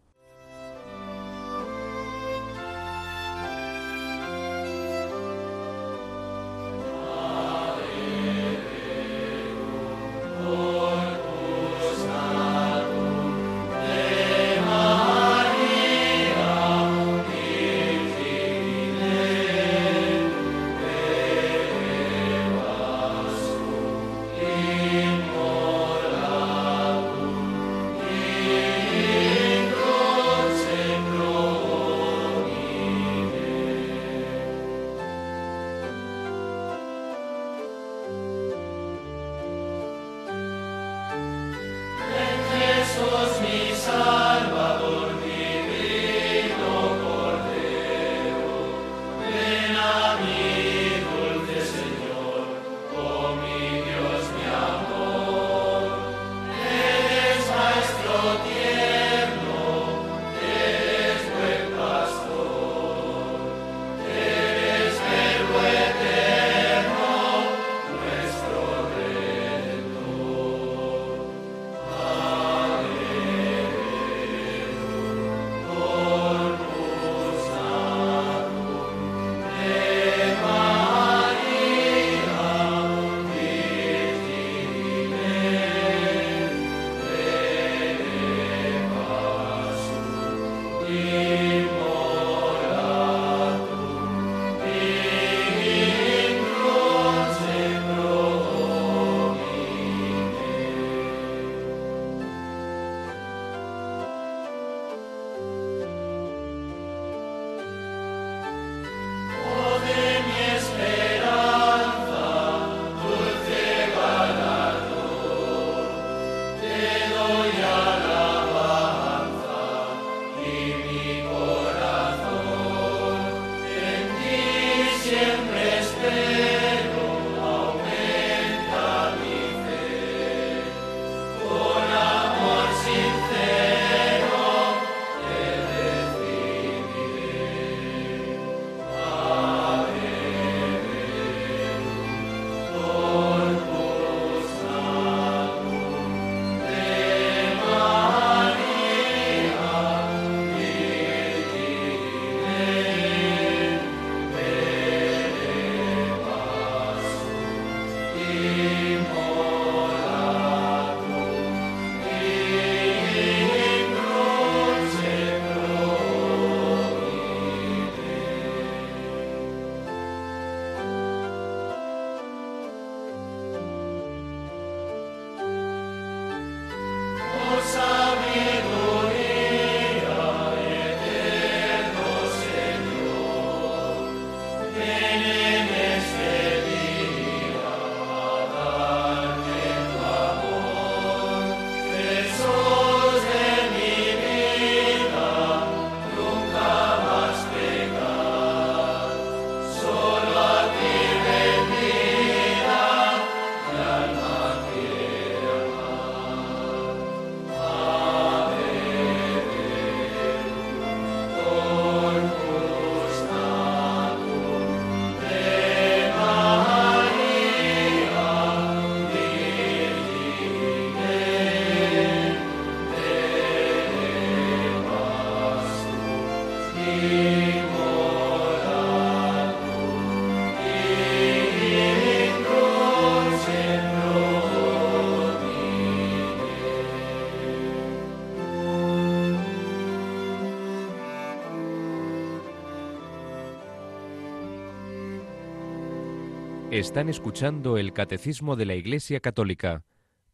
[246.79, 249.83] Están escuchando el Catecismo de la Iglesia Católica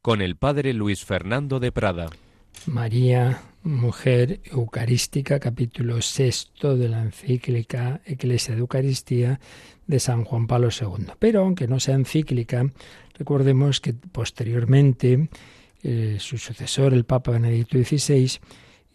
[0.00, 2.10] con el Padre Luis Fernando de Prada.
[2.66, 9.38] María, mujer eucarística, capítulo sexto de la encíclica Iglesia de Eucaristía
[9.86, 11.12] de San Juan Pablo II.
[11.20, 12.66] Pero aunque no sea encíclica,
[13.16, 15.28] recordemos que posteriormente
[15.84, 18.40] eh, su sucesor, el Papa Benedicto XVI,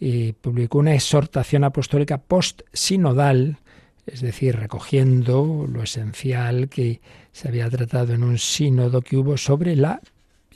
[0.02, 3.58] eh, publicó una exhortación apostólica post-sinodal,
[4.08, 7.02] es decir, recogiendo lo esencial que
[7.32, 10.02] se había tratado en un sínodo que hubo sobre la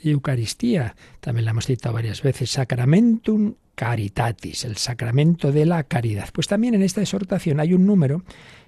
[0.02, 0.96] Eucaristía.
[1.20, 6.28] También la hemos citado varias veces, Sacramentum Caritatis, el sacramento de la caridad.
[6.32, 8.22] Pues también en esta exhortación hay un número,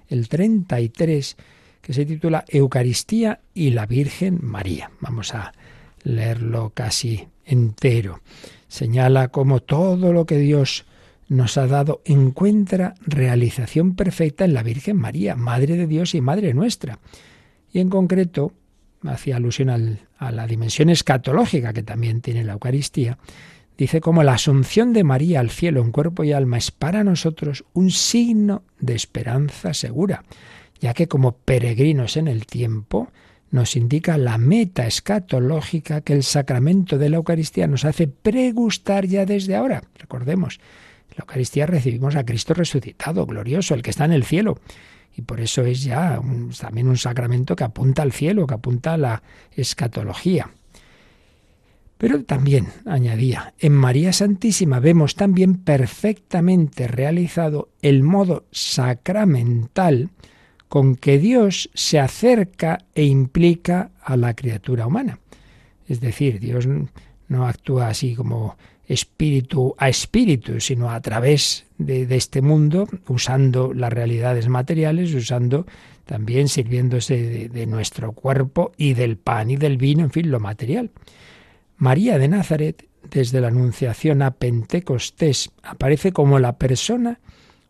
[0.07, 1.35] el 33,
[1.81, 4.91] que se titula Eucaristía y la Virgen María.
[5.01, 5.53] Vamos a
[6.03, 8.21] leerlo casi entero.
[8.67, 10.85] Señala cómo todo lo que Dios
[11.27, 16.53] nos ha dado encuentra realización perfecta en la Virgen María, Madre de Dios y Madre
[16.53, 16.99] nuestra.
[17.71, 18.53] Y en concreto,
[19.03, 19.69] hacía alusión
[20.17, 23.17] a la dimensión escatológica que también tiene la Eucaristía,
[23.77, 27.65] dice como la asunción de María al cielo en cuerpo y alma es para nosotros
[27.73, 30.23] un signo de esperanza segura,
[30.79, 33.11] ya que como peregrinos en el tiempo,
[33.51, 39.25] nos indica la meta escatológica que el sacramento de la Eucaristía nos hace pregustar ya
[39.25, 39.83] desde ahora.
[39.97, 40.59] Recordemos,
[41.15, 44.59] la Eucaristía recibimos a Cristo resucitado, glorioso, el que está en el cielo.
[45.15, 46.19] Y por eso es ya
[46.59, 50.49] también un sacramento que apunta al cielo, que apunta a la escatología.
[51.97, 60.09] Pero también, añadía, en María Santísima vemos también perfectamente realizado el modo sacramental
[60.67, 65.19] con que Dios se acerca e implica a la criatura humana.
[65.87, 66.67] Es decir, Dios
[67.29, 68.57] no actúa así como
[68.87, 75.65] espíritu a espíritu, sino a través de, este mundo, usando las realidades materiales, usando
[76.05, 80.39] también sirviéndose de, de nuestro cuerpo y del pan y del vino, en fin, lo
[80.39, 80.91] material.
[81.77, 87.19] María de Nazaret, desde la Anunciación a Pentecostés, aparece como la persona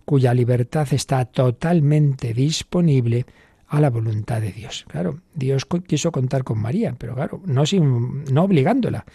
[0.05, 3.25] cuya libertad está totalmente disponible
[3.67, 4.85] a la voluntad de Dios.
[4.87, 9.05] Claro, Dios quiso contar con María, pero claro, no, sin, no obligándola,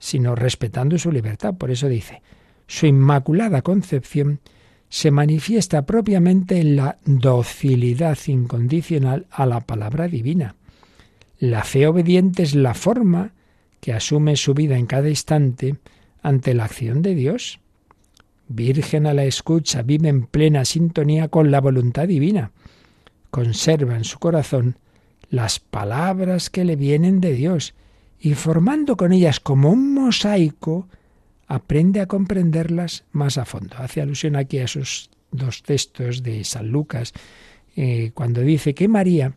[0.00, 1.54] sino respetando su libertad.
[1.54, 2.22] Por eso dice,
[2.66, 4.40] su inmaculada concepción
[4.88, 10.56] se manifiesta propiamente en la docilidad incondicional a la palabra divina.
[11.38, 13.32] La fe obediente es la forma
[13.80, 15.76] que asume su vida en cada instante
[16.22, 17.60] ante la acción de Dios.
[18.48, 22.50] Virgen a la escucha, vive en plena sintonía con la voluntad divina.
[23.30, 24.76] Conserva en su corazón
[25.30, 27.74] las palabras que le vienen de Dios
[28.20, 30.88] y formando con ellas como un mosaico,
[31.46, 33.76] aprende a comprenderlas más a fondo.
[33.78, 37.12] Hace alusión aquí a esos dos textos de San Lucas,
[37.76, 39.32] eh, cuando dice que María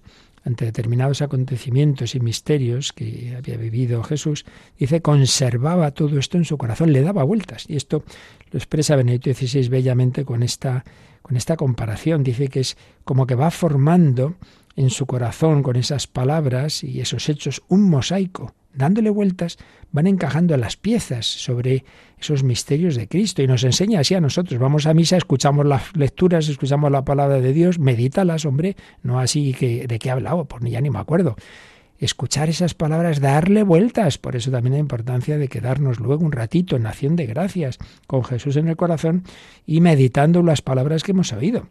[0.46, 4.46] ante determinados acontecimientos y misterios que había vivido Jesús,
[4.78, 7.66] dice, conservaba todo esto en su corazón, le daba vueltas.
[7.70, 8.04] Y esto
[8.52, 10.84] lo expresa Benedicto XVI bellamente con esta,
[11.22, 12.24] con esta comparación.
[12.24, 14.36] Dice que es como que va formando
[14.76, 19.57] en su corazón con esas palabras y esos hechos un mosaico, dándole vueltas,
[19.91, 21.86] van encajando las piezas sobre
[22.19, 24.59] esos misterios de Cristo y nos enseña así a nosotros.
[24.59, 29.53] Vamos a misa, escuchamos las lecturas, escuchamos la palabra de Dios, medítalas, hombre, no así
[29.53, 31.36] que de qué he hablado, pues ni ya ni me acuerdo.
[31.99, 36.76] Escuchar esas palabras, darle vueltas, por eso también la importancia de quedarnos luego un ratito
[36.76, 39.24] en acción de gracias con Jesús en el corazón
[39.65, 41.67] y meditando las palabras que hemos oído.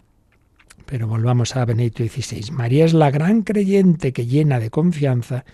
[0.87, 2.53] Pero volvamos a Benedicto XVI.
[2.53, 5.45] María es la gran creyente que llena de confianza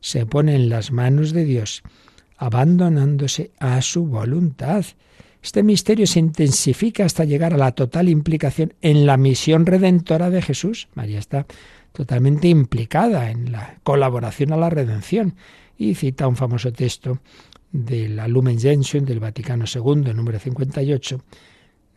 [0.00, 1.82] se pone en las manos de Dios,
[2.36, 4.84] abandonándose a su voluntad.
[5.42, 10.42] Este misterio se intensifica hasta llegar a la total implicación en la misión redentora de
[10.42, 10.88] Jesús.
[10.94, 11.46] María está
[11.92, 15.34] totalmente implicada en la colaboración a la redención
[15.78, 17.20] y cita un famoso texto
[17.72, 21.20] de la Lumen Gentium del Vaticano II, número 58,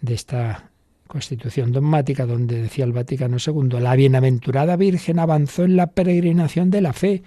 [0.02, 0.72] de esta
[1.08, 6.82] constitución dogmática, donde decía el Vaticano II, la bienaventurada Virgen avanzó en la peregrinación de
[6.82, 7.24] la fe,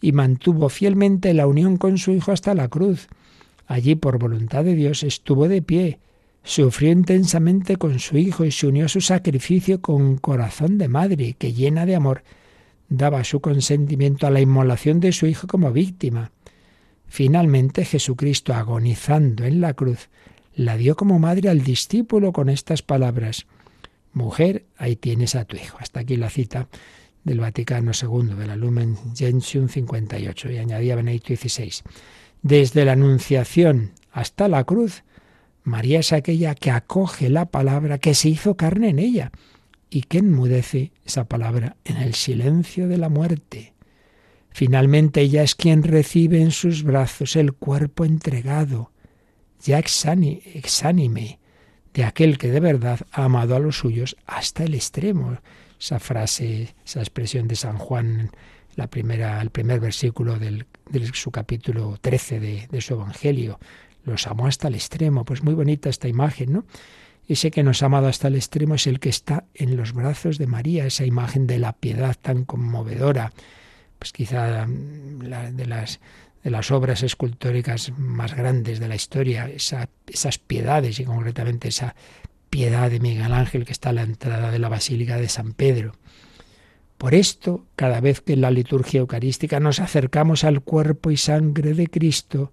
[0.00, 3.08] y mantuvo fielmente la unión con su Hijo hasta la cruz.
[3.66, 5.98] Allí, por voluntad de Dios, estuvo de pie,
[6.42, 11.34] sufrió intensamente con su Hijo y se unió a su sacrificio con corazón de madre,
[11.38, 12.22] que llena de amor
[12.88, 16.32] daba su consentimiento a la inmolación de su Hijo como víctima.
[17.06, 20.08] Finalmente Jesucristo, agonizando en la cruz,
[20.54, 23.46] la dio como madre al discípulo con estas palabras,
[24.12, 25.78] Mujer, ahí tienes a tu Hijo.
[25.80, 26.68] Hasta aquí la cita
[27.24, 31.72] del Vaticano II, de la Lumen Gentium 58, y añadía Benedicto XVI.
[32.42, 35.04] Desde la Anunciación hasta la cruz,
[35.64, 39.32] María es aquella que acoge la palabra que se hizo carne en ella
[39.90, 43.74] y que enmudece esa palabra en el silencio de la muerte.
[44.50, 48.92] Finalmente ella es quien recibe en sus brazos el cuerpo entregado,
[49.62, 51.38] ya exánime,
[51.94, 55.38] de aquel que de verdad ha amado a los suyos hasta el extremo.
[55.80, 58.30] Esa frase, esa expresión de San Juan,
[58.76, 63.58] la primera, el primer versículo del, de su capítulo 13 de, su Evangelio,
[64.04, 65.24] los amó hasta el extremo.
[65.24, 66.64] Pues muy bonita esta imagen, ¿no?
[67.26, 70.38] Ese que nos ha amado hasta el extremo es el que está en los brazos
[70.38, 73.32] de María, esa imagen de la piedad tan conmovedora,
[73.98, 76.00] pues quizá mm, de las
[76.42, 81.94] de las obras escultóricas más grandes de la historia, esas piedades y concretamente esa
[82.50, 85.92] piedad de Miguel Ángel que está a la entrada de la Basílica de San Pedro.
[86.98, 91.74] Por esto, cada vez que en la liturgia eucarística nos acercamos al cuerpo y sangre
[91.74, 92.52] de Cristo,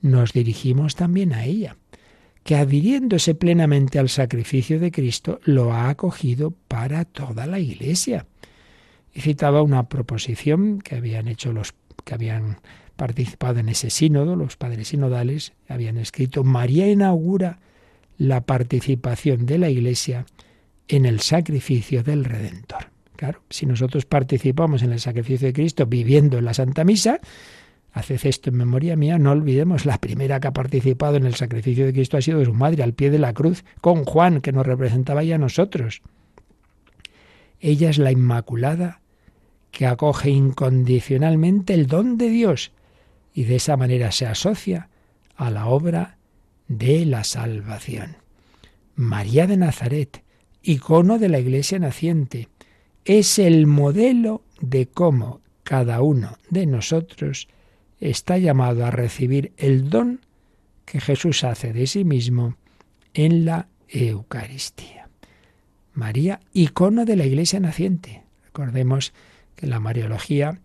[0.00, 1.76] nos dirigimos también a ella,
[2.44, 8.26] que adhiriéndose plenamente al sacrificio de Cristo, lo ha acogido para toda la Iglesia.
[9.12, 12.58] Y citaba una proposición que habían hecho los que habían
[12.96, 17.58] participado en ese sínodo, los padres sinodales habían escrito, María inaugura
[18.18, 20.26] la participación de la Iglesia
[20.88, 22.86] en el sacrificio del Redentor.
[23.16, 27.20] Claro, si nosotros participamos en el sacrificio de Cristo viviendo en la Santa Misa,
[27.92, 31.86] haced esto en memoria mía, no olvidemos, la primera que ha participado en el sacrificio
[31.86, 34.66] de Cristo ha sido su madre, al pie de la cruz, con Juan, que nos
[34.66, 36.02] representaba ya a nosotros.
[37.60, 39.00] Ella es la Inmaculada
[39.70, 42.72] que acoge incondicionalmente el don de Dios
[43.34, 44.88] y de esa manera se asocia
[45.36, 46.16] a la obra
[46.68, 48.16] de la salvación.
[48.96, 50.22] María de Nazaret,
[50.62, 52.48] icono de la Iglesia naciente,
[53.04, 57.48] es el modelo de cómo cada uno de nosotros
[58.00, 60.20] está llamado a recibir el don
[60.84, 62.56] que Jesús hace de sí mismo
[63.14, 65.08] en la Eucaristía.
[65.92, 68.22] María, icono de la Iglesia naciente.
[68.44, 69.12] Recordemos
[69.54, 70.60] que la Mariología,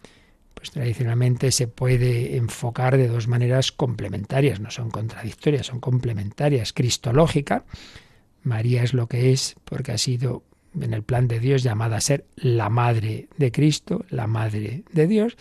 [0.60, 6.74] pues tradicionalmente se puede enfocar de dos maneras complementarias, no son contradictorias, son complementarias.
[6.74, 7.64] Cristológica,
[8.44, 10.44] María es lo que es porque ha sido
[10.78, 15.08] en el plan de Dios llamada a ser la madre de Cristo, la madre de
[15.08, 15.38] Dios,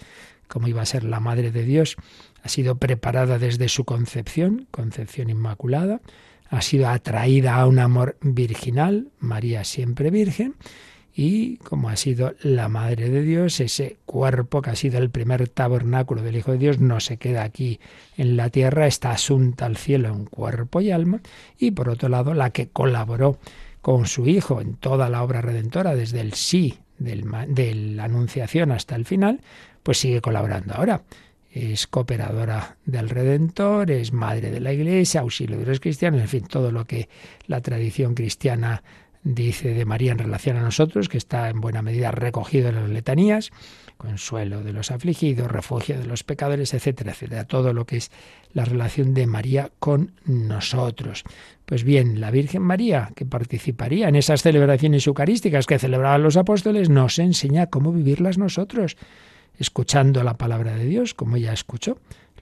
[0.46, 1.96] como iba a ser la madre de Dios,
[2.44, 6.00] ha sido preparada desde su concepción, concepción inmaculada,
[6.48, 10.54] ha sido atraída a un amor virginal, María siempre virgen,
[11.20, 15.48] y como ha sido la Madre de Dios, ese cuerpo que ha sido el primer
[15.48, 17.80] tabernáculo del Hijo de Dios no se queda aquí
[18.16, 21.20] en la tierra, está asunta al cielo en cuerpo y alma,
[21.58, 23.40] y por otro lado la que colaboró
[23.80, 28.94] con su Hijo en toda la obra redentora, desde el sí de la Anunciación hasta
[28.94, 29.40] el final,
[29.82, 31.02] pues sigue colaborando ahora.
[31.50, 36.46] Es cooperadora del Redentor, es madre de la Iglesia, auxilio de los cristianos, en fin,
[36.46, 37.08] todo lo que
[37.48, 38.84] la tradición cristiana
[39.22, 42.88] dice de María en relación a nosotros, que está en buena medida recogido en las
[42.88, 43.50] letanías,
[43.96, 48.10] consuelo de los afligidos, refugio de los pecadores, etcétera, etcétera, todo lo que es
[48.52, 51.24] la relación de María con nosotros.
[51.66, 56.88] Pues bien, la Virgen María, que participaría en esas celebraciones eucarísticas que celebraban los apóstoles,
[56.88, 58.96] nos enseña cómo vivirlas nosotros,
[59.58, 61.98] escuchando la palabra de Dios, como ella escuchó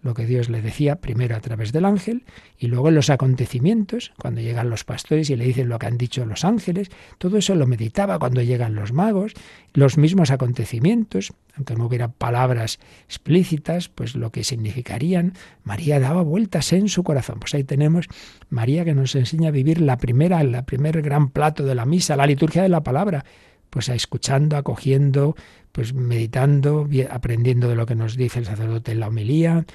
[0.06, 2.24] lo que Dios le decía primero a través del ángel
[2.58, 5.98] y luego en los acontecimientos, cuando llegan los pastores y le dicen lo que han
[5.98, 9.34] dicho los ángeles, todo eso lo meditaba cuando llegan los magos,
[9.74, 15.34] los mismos acontecimientos, aunque no hubiera palabras explícitas, pues lo que significarían,
[15.64, 17.40] María daba vueltas en su corazón.
[17.40, 18.06] Pues ahí tenemos
[18.48, 22.16] María que nos enseña a vivir la primera, el primer gran plato de la misa,
[22.16, 23.24] la liturgia de la palabra,
[23.70, 25.36] pues escuchando, acogiendo,
[25.72, 29.66] pues meditando, aprendiendo de lo que nos dice el sacerdote en la homilía.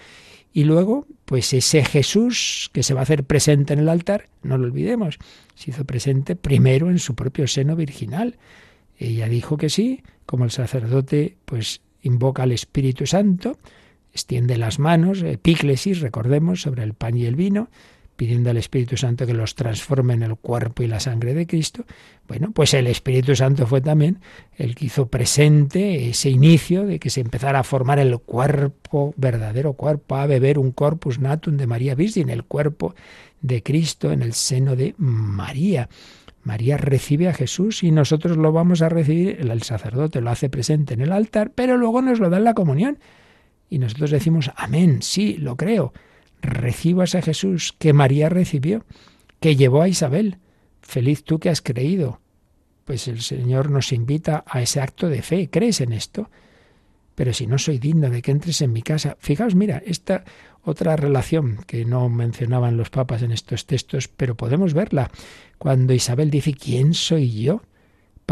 [0.54, 4.58] Y luego, pues ese Jesús que se va a hacer presente en el altar, no
[4.58, 5.18] lo olvidemos,
[5.56, 8.38] se hizo presente primero en su propio seno virginal.
[8.98, 13.58] Ella dijo que sí, como el sacerdote pues invoca al Espíritu Santo,
[14.14, 17.70] extiende las manos, epíclesis, recordemos, sobre el pan y el vino,
[18.22, 21.86] pidiendo al Espíritu Santo que los transforme en el cuerpo y la sangre de Cristo,
[22.28, 24.20] bueno, pues el Espíritu Santo fue también
[24.56, 29.74] el que hizo presente ese inicio de que se empezara a formar el cuerpo, verdadero
[29.74, 32.94] cuerpo, a beber un corpus natum de María Virgen, el cuerpo
[33.42, 35.90] de Cristo en el seno de María.
[36.44, 40.94] María recibe a Jesús y nosotros lo vamos a recibir, el sacerdote lo hace presente
[40.94, 43.00] en el altar, pero luego nos lo da en la comunión.
[43.68, 45.92] Y nosotros decimos, amén, sí, lo creo
[46.42, 48.86] recibo a Jesús que María recibió,
[49.40, 50.38] que llevó a Isabel.
[50.82, 52.20] Feliz tú que has creído.
[52.86, 55.50] Pues el Señor nos invita a ese acto de fe.
[55.50, 56.30] ¿Crees en esto?
[57.16, 59.18] Pero si no soy digno de que entres en mi casa.
[59.20, 60.24] Fijaos, mira, esta
[60.64, 65.12] otra relación que no mencionaban los papas en estos textos, pero podemos verla.
[65.58, 67.62] Cuando Isabel dice, ¿quién soy yo?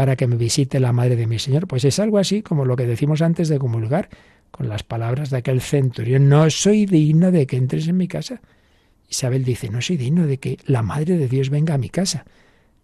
[0.00, 1.66] para que me visite la madre de mi Señor.
[1.66, 4.08] Pues es algo así como lo que decimos antes de comulgar.
[4.50, 8.40] Con las palabras de aquel centurión, no soy digno de que entres en mi casa.
[9.08, 12.24] Isabel dice, no soy digno de que la Madre de Dios venga a mi casa.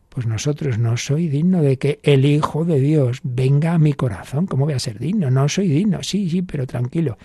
[0.08, 4.46] Pues nosotros no soy digno de que el Hijo de Dios venga a mi corazón.
[4.46, 5.30] ¿Cómo voy a ser digno?
[5.30, 6.02] No soy digno.
[6.02, 7.18] Sí, sí, pero tranquilo.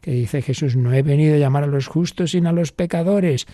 [0.00, 3.46] Que dice Jesús, no he venido a llamar a los justos sino a los pecadores.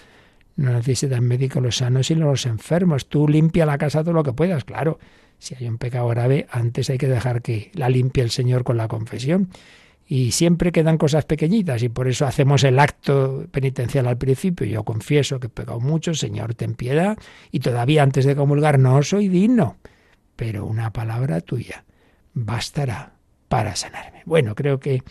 [0.56, 3.08] No necesitan médicos los sanos sino los enfermos.
[3.08, 4.98] Tú limpia la casa todo lo que puedas, claro.
[5.38, 8.76] Si hay un pecado grave, antes hay que dejar que la limpie el Señor con
[8.76, 9.50] la confesión
[10.10, 14.66] y siempre quedan cosas pequeñitas y por eso hacemos el acto penitencial al principio.
[14.66, 17.18] Yo confieso que he pecado mucho, Señor, ten piedad
[17.52, 19.76] y todavía antes de comulgar no soy digno,
[20.34, 21.84] pero una palabra tuya
[22.32, 23.12] bastará
[23.48, 24.22] para sanarme.
[24.24, 25.02] Bueno, creo que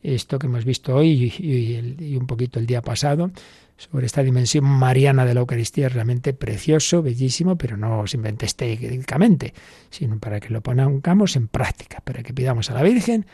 [0.00, 3.32] esto que hemos visto hoy y, un poquito el día pasado
[3.76, 9.54] sobre esta dimensión mariana de la Eucaristía es realmente precioso, bellísimo, pero no simplemente estéticamente,
[9.90, 13.26] sino para que lo pongamos en práctica, para que pidamos a la Virgen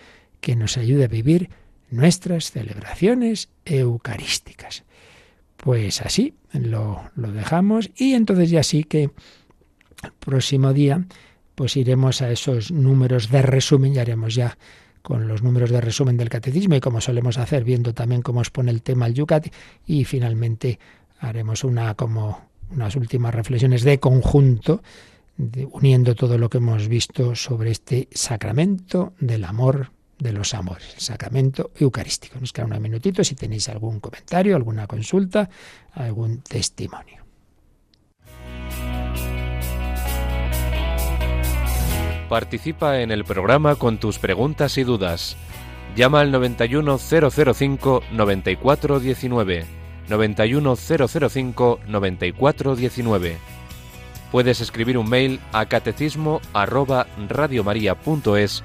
[0.43, 1.49] que nos ayude a vivir
[1.88, 4.84] nuestras celebraciones eucarísticas.
[5.57, 11.07] Pues así lo, dejamos y entonces ya sí que el próximo día
[11.55, 14.59] pues iremos a esos números de resumen y haremos ya
[15.03, 18.51] con los números de resumen del catecismo y como solemos hacer viendo también cómo os
[18.51, 19.47] pone el tema el Yucat
[19.86, 20.80] y finalmente
[21.20, 24.82] haremos una como unas últimas reflexiones de conjunto
[25.70, 31.00] uniendo todo lo que hemos visto sobre este sacramento del amor de los amores, el
[31.00, 32.38] sacramento eucarístico.
[32.38, 35.50] Nos queda unos minutitos si tenéis algún comentario, alguna consulta,
[35.92, 37.22] algún testimonio.
[42.28, 45.36] Participa en el programa con tus preguntas y dudas.
[45.96, 49.66] Llama al 91005 9419.
[50.08, 53.36] 91005 9419.
[54.30, 58.64] Puedes escribir un mail a catecismo arroba radiomaria.es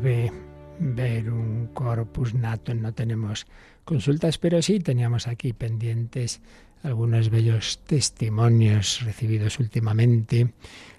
[0.00, 0.32] ave
[0.78, 2.80] verum corpus natum.
[2.80, 3.46] No tenemos
[3.84, 6.40] consultas, pero sí teníamos aquí pendientes
[6.82, 10.54] algunos bellos testimonios recibidos últimamente,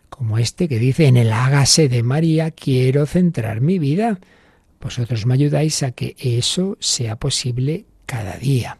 [0.09, 4.19] como este que dice, en el hágase de María quiero centrar mi vida.
[4.79, 8.77] Vosotros me ayudáis a que eso sea posible cada día.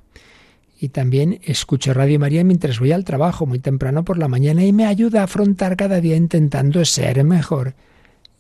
[0.80, 4.74] Y también escucho Radio María mientras voy al trabajo muy temprano por la mañana y
[4.74, 7.76] me ayuda a afrontar cada día intentando ser mejor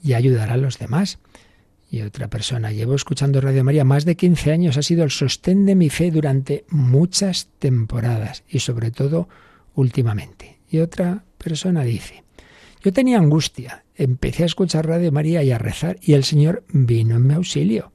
[0.03, 1.19] y ayudar a los demás.
[1.93, 5.65] Y otra persona, llevo escuchando Radio María más de 15 años, ha sido el sostén
[5.65, 9.27] de mi fe durante muchas temporadas y sobre todo
[9.75, 10.59] últimamente.
[10.69, 12.23] Y otra persona dice,
[12.81, 17.17] yo tenía angustia, empecé a escuchar Radio María y a rezar y el Señor vino
[17.17, 17.91] en mi auxilio.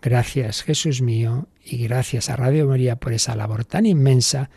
[0.00, 4.48] Gracias Jesús mío y gracias a Radio María por esa labor tan inmensa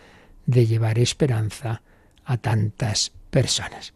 [0.45, 1.81] de llevar esperanza
[2.23, 3.93] a tantas personas.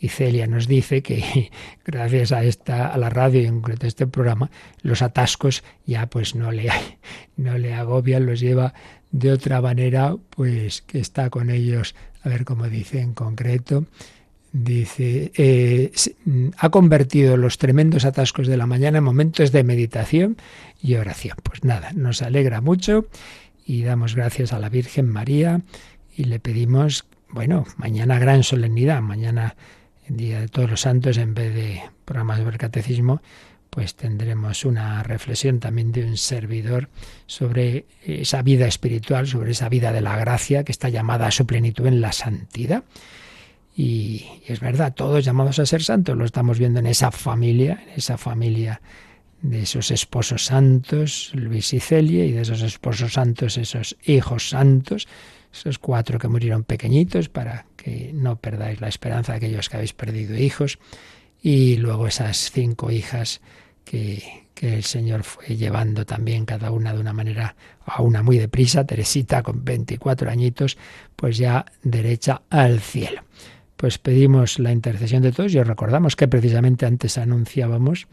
[0.00, 1.50] Y Celia nos dice que
[1.84, 4.50] gracias a esta a la radio y en concreto a este programa,
[4.82, 6.70] los atascos ya pues no le
[7.36, 8.72] no le agobian, los lleva
[9.12, 13.86] de otra manera, pues que está con ellos, a ver cómo dice en concreto,
[14.52, 15.92] dice, eh,
[16.56, 20.36] ha convertido los tremendos atascos de la mañana en momentos de meditación
[20.80, 21.36] y oración.
[21.42, 23.06] Pues nada, nos alegra mucho
[23.64, 25.62] y damos gracias a la Virgen María
[26.16, 29.56] y le pedimos, bueno, mañana gran solemnidad, mañana
[30.10, 33.22] Día de Todos los Santos, en vez de programas sobre catecismo,
[33.70, 36.88] pues tendremos una reflexión también de un servidor
[37.26, 41.46] sobre esa vida espiritual, sobre esa vida de la gracia que está llamada a su
[41.46, 42.82] plenitud en la santidad.
[43.76, 47.98] Y, es verdad, todos llamados a ser santos, lo estamos viendo en esa familia, en
[47.98, 48.80] esa familia
[49.42, 55.06] de esos esposos santos, Luis y Celia, y de esos esposos santos, esos hijos santos,
[55.52, 59.92] esos cuatro que murieron pequeñitos para que no perdáis la esperanza de aquellos que habéis
[59.92, 60.78] perdido hijos,
[61.42, 63.40] y luego esas cinco hijas
[63.84, 64.22] que,
[64.60, 68.84] que el Señor fue llevando también cada una de una manera, a una muy deprisa,
[68.84, 70.76] Teresita con 24 añitos,
[71.16, 73.22] pues ya derecha al cielo.
[73.76, 78.06] Pues pedimos la intercesión de todos y os recordamos que precisamente antes anunciábamos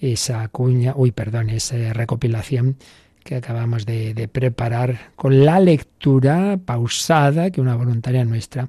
[0.00, 2.78] esa cuña, uy, perdón, esa recopilación
[3.24, 8.68] que acabamos de, preparar con la lectura pausada que una voluntaria nuestra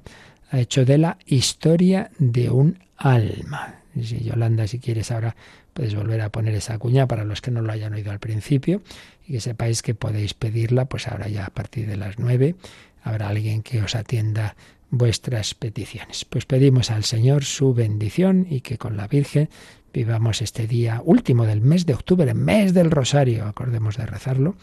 [0.50, 3.76] ha hecho de la historia de un alma.
[3.94, 5.36] si Yolanda, si quieres ahora
[5.74, 8.80] puedes volver a poner esa cuña para los que no lo hayan oído al principio
[9.28, 12.54] y que sepáis que podéis pedirla, pues ahora ya a partir de las nueve
[13.02, 14.56] habrá alguien que os atienda
[14.90, 16.24] vuestras peticiones.
[16.24, 19.50] Pues pedimos al Señor su bendición y que con la Virgen
[19.96, 24.54] vivamos este día último del mes de octubre, mes del Rosario, acordemos de rezarlo,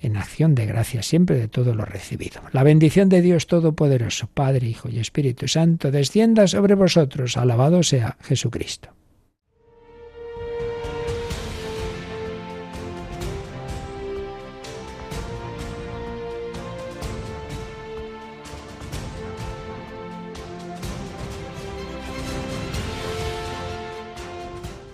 [0.00, 2.40] en acción de gracias siempre de todo lo recibido.
[2.50, 7.36] La bendición de Dios Todopoderoso, Padre, Hijo y Espíritu Santo, descienda sobre vosotros.
[7.36, 8.88] Alabado sea Jesucristo.